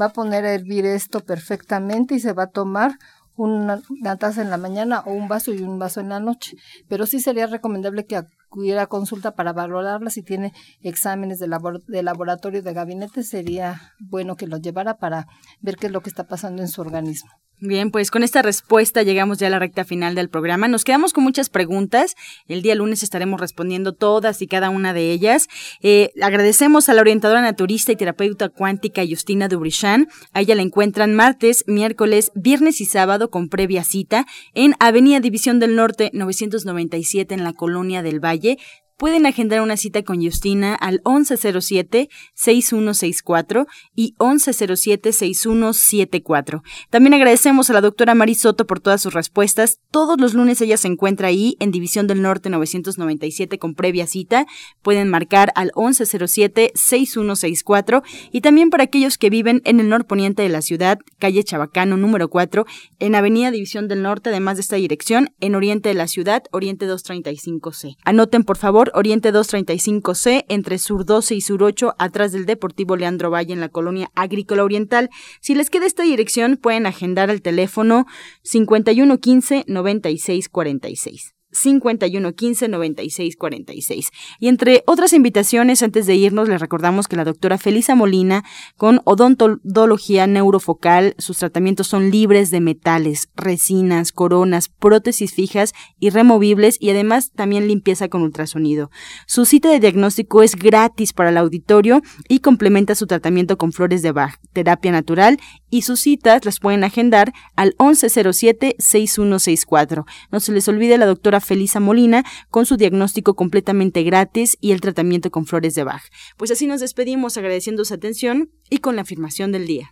Va 0.00 0.06
a 0.06 0.12
poner 0.12 0.44
a 0.44 0.54
hervir 0.54 0.86
esto 0.86 1.24
perfectamente 1.24 2.14
y 2.14 2.20
se 2.20 2.32
va 2.32 2.44
a 2.44 2.50
tomar 2.50 2.98
una, 3.44 3.80
taza 4.18 4.42
en 4.42 4.50
la 4.50 4.56
mañana 4.56 5.00
o 5.00 5.12
un 5.12 5.28
vaso 5.28 5.52
y 5.52 5.62
un 5.62 5.78
vaso 5.78 6.00
en 6.00 6.08
la 6.08 6.20
noche. 6.20 6.56
Pero 6.88 7.06
sí 7.06 7.20
sería 7.20 7.46
recomendable 7.46 8.04
que 8.04 8.16
acudiera 8.16 8.82
a 8.82 8.86
consulta 8.86 9.34
para 9.34 9.52
valorarla. 9.52 10.10
Si 10.10 10.22
tiene 10.22 10.52
exámenes 10.82 11.38
de, 11.38 11.48
de 11.86 12.02
laboratorio 12.02 12.62
de 12.62 12.72
gabinete, 12.72 13.22
sería 13.22 13.94
bueno 14.00 14.36
que 14.36 14.46
lo 14.46 14.58
llevara 14.58 14.98
para 14.98 15.26
ver 15.60 15.76
qué 15.76 15.86
es 15.86 15.92
lo 15.92 16.02
que 16.02 16.10
está 16.10 16.26
pasando 16.26 16.62
en 16.62 16.68
su 16.68 16.80
organismo. 16.80 17.30
Bien, 17.60 17.90
pues 17.90 18.12
con 18.12 18.22
esta 18.22 18.40
respuesta 18.40 19.02
llegamos 19.02 19.38
ya 19.38 19.48
a 19.48 19.50
la 19.50 19.58
recta 19.58 19.84
final 19.84 20.14
del 20.14 20.28
programa. 20.28 20.68
Nos 20.68 20.84
quedamos 20.84 21.12
con 21.12 21.24
muchas 21.24 21.50
preguntas. 21.50 22.14
El 22.46 22.62
día 22.62 22.76
lunes 22.76 23.02
estaremos 23.02 23.40
respondiendo 23.40 23.94
todas 23.94 24.40
y 24.42 24.46
cada 24.46 24.70
una 24.70 24.92
de 24.92 25.10
ellas. 25.10 25.48
Eh, 25.82 26.12
agradecemos 26.22 26.88
a 26.88 26.94
la 26.94 27.00
orientadora 27.00 27.42
naturista 27.42 27.90
y 27.90 27.96
terapeuta 27.96 28.48
cuántica 28.48 29.02
Justina 29.04 29.48
Dubrichan. 29.48 30.06
A 30.32 30.40
ella 30.40 30.54
la 30.54 30.62
encuentran 30.62 31.16
martes, 31.16 31.64
miércoles, 31.66 32.30
viernes 32.36 32.80
y 32.80 32.84
sábado 32.84 33.28
con 33.28 33.48
previa 33.48 33.82
cita 33.82 34.24
en 34.54 34.74
Avenida 34.78 35.18
División 35.18 35.58
del 35.58 35.74
Norte 35.74 36.10
997 36.12 37.34
en 37.34 37.42
la 37.42 37.54
Colonia 37.54 38.02
del 38.02 38.24
Valle 38.24 38.58
pueden 38.98 39.24
agendar 39.26 39.62
una 39.62 39.76
cita 39.76 40.02
con 40.02 40.20
Justina 40.22 40.74
al 40.74 41.02
1107-6164 41.04 43.66
y 43.94 44.14
1107-6174. 44.18 46.62
También 46.90 47.14
agradecemos 47.14 47.70
a 47.70 47.72
la 47.72 47.80
doctora 47.80 48.14
Marisoto 48.14 48.66
por 48.66 48.80
todas 48.80 49.00
sus 49.00 49.14
respuestas. 49.14 49.78
Todos 49.90 50.20
los 50.20 50.34
lunes 50.34 50.60
ella 50.60 50.76
se 50.76 50.88
encuentra 50.88 51.28
ahí 51.28 51.56
en 51.60 51.70
División 51.70 52.06
del 52.08 52.20
Norte 52.20 52.50
997 52.50 53.58
con 53.58 53.74
previa 53.74 54.06
cita. 54.06 54.46
Pueden 54.82 55.08
marcar 55.08 55.50
al 55.54 55.70
1107-6164 55.72 58.02
y 58.32 58.40
también 58.40 58.70
para 58.70 58.82
aquellos 58.84 59.16
que 59.16 59.30
viven 59.30 59.62
en 59.64 59.80
el 59.80 59.88
norponiente 59.88 60.42
de 60.42 60.48
la 60.48 60.60
ciudad, 60.60 60.98
calle 61.18 61.44
Chabacano 61.44 61.96
número 61.96 62.28
4, 62.28 62.66
en 62.98 63.14
Avenida 63.14 63.52
División 63.52 63.86
del 63.86 64.02
Norte, 64.02 64.30
además 64.30 64.56
de 64.56 64.62
esta 64.62 64.74
dirección, 64.76 65.30
en 65.40 65.54
oriente 65.54 65.88
de 65.88 65.94
la 65.94 66.08
ciudad, 66.08 66.42
oriente 66.50 66.88
235C. 66.88 67.96
Anoten 68.04 68.42
por 68.42 68.56
favor 68.56 68.87
Oriente 68.94 69.32
235C, 69.32 70.44
entre 70.48 70.78
Sur 70.78 71.04
12 71.04 71.34
y 71.34 71.40
Sur 71.40 71.62
8, 71.62 71.94
atrás 71.98 72.32
del 72.32 72.46
Deportivo 72.46 72.96
Leandro 72.96 73.30
Valle 73.30 73.52
en 73.52 73.60
la 73.60 73.68
colonia 73.68 74.10
agrícola 74.14 74.64
oriental. 74.64 75.10
Si 75.40 75.54
les 75.54 75.70
queda 75.70 75.86
esta 75.86 76.02
dirección, 76.02 76.56
pueden 76.56 76.86
agendar 76.86 77.30
al 77.30 77.42
teléfono 77.42 78.06
5115 78.42 79.64
9646. 79.66 81.37
5115 81.58 82.68
9646. 82.68 84.10
Y 84.38 84.48
entre 84.48 84.82
otras 84.86 85.12
invitaciones, 85.12 85.82
antes 85.82 86.06
de 86.06 86.14
irnos, 86.14 86.48
les 86.48 86.60
recordamos 86.60 87.08
que 87.08 87.16
la 87.16 87.24
doctora 87.24 87.58
Felisa 87.58 87.94
Molina, 87.94 88.44
con 88.76 89.00
odontología 89.04 90.26
neurofocal, 90.26 91.14
sus 91.18 91.38
tratamientos 91.38 91.86
son 91.86 92.10
libres 92.10 92.50
de 92.50 92.60
metales, 92.60 93.28
resinas, 93.36 94.12
coronas, 94.12 94.68
prótesis 94.68 95.32
fijas 95.32 95.72
y 95.98 96.10
removibles 96.10 96.76
y 96.80 96.90
además 96.90 97.32
también 97.32 97.68
limpieza 97.68 98.08
con 98.08 98.22
ultrasonido. 98.22 98.90
Su 99.26 99.44
cita 99.44 99.70
de 99.70 99.80
diagnóstico 99.80 100.42
es 100.42 100.56
gratis 100.56 101.12
para 101.12 101.30
el 101.30 101.36
auditorio 101.36 102.02
y 102.28 102.40
complementa 102.40 102.94
su 102.94 103.06
tratamiento 103.06 103.58
con 103.58 103.72
flores 103.72 104.02
de 104.02 104.12
Bach, 104.12 104.36
terapia 104.52 104.92
natural 104.92 105.38
y 105.70 105.82
sus 105.82 106.00
citas 106.00 106.44
las 106.44 106.60
pueden 106.60 106.84
agendar 106.84 107.32
al 107.56 107.74
1107-6164. 107.76 110.04
No 110.30 110.40
se 110.40 110.52
les 110.52 110.68
olvide 110.68 110.98
la 110.98 111.06
doctora 111.06 111.40
Felisa 111.48 111.80
Molina 111.80 112.24
con 112.50 112.66
su 112.66 112.76
diagnóstico 112.76 113.34
completamente 113.34 114.02
gratis 114.02 114.58
y 114.60 114.72
el 114.72 114.82
tratamiento 114.82 115.30
con 115.30 115.46
flores 115.46 115.74
de 115.74 115.82
Bach. 115.82 116.02
Pues 116.36 116.50
así 116.50 116.66
nos 116.66 116.80
despedimos 116.80 117.38
agradeciendo 117.38 117.84
su 117.86 117.94
atención 117.94 118.50
y 118.68 118.78
con 118.78 118.96
la 118.96 119.02
afirmación 119.02 119.50
del 119.50 119.66
día. 119.66 119.90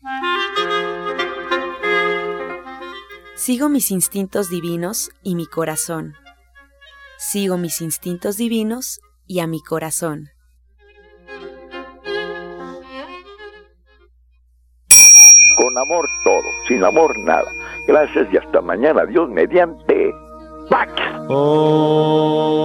Sigo 3.35 3.69
mis 3.69 3.90
instintos 3.90 4.51
divinos 4.51 5.11
y 5.23 5.35
mi 5.35 5.47
corazón. 5.47 6.14
Sigo 7.19 7.57
mis 7.57 7.81
instintos 7.81 8.37
divinos 8.37 9.01
y 9.27 9.40
a 9.40 9.47
mi 9.47 9.62
corazón. 9.62 10.29
Con 15.57 15.79
amor 15.79 16.07
todo, 16.23 16.42
sin 16.69 16.85
amor 16.85 17.19
nada. 17.21 17.51
Gracias 17.87 18.29
y 18.31 18.37
hasta 18.37 18.61
mañana. 18.61 19.07
Dios 19.07 19.31
mediante. 19.31 20.26
back. 20.68 20.88
Oh. 21.29 22.57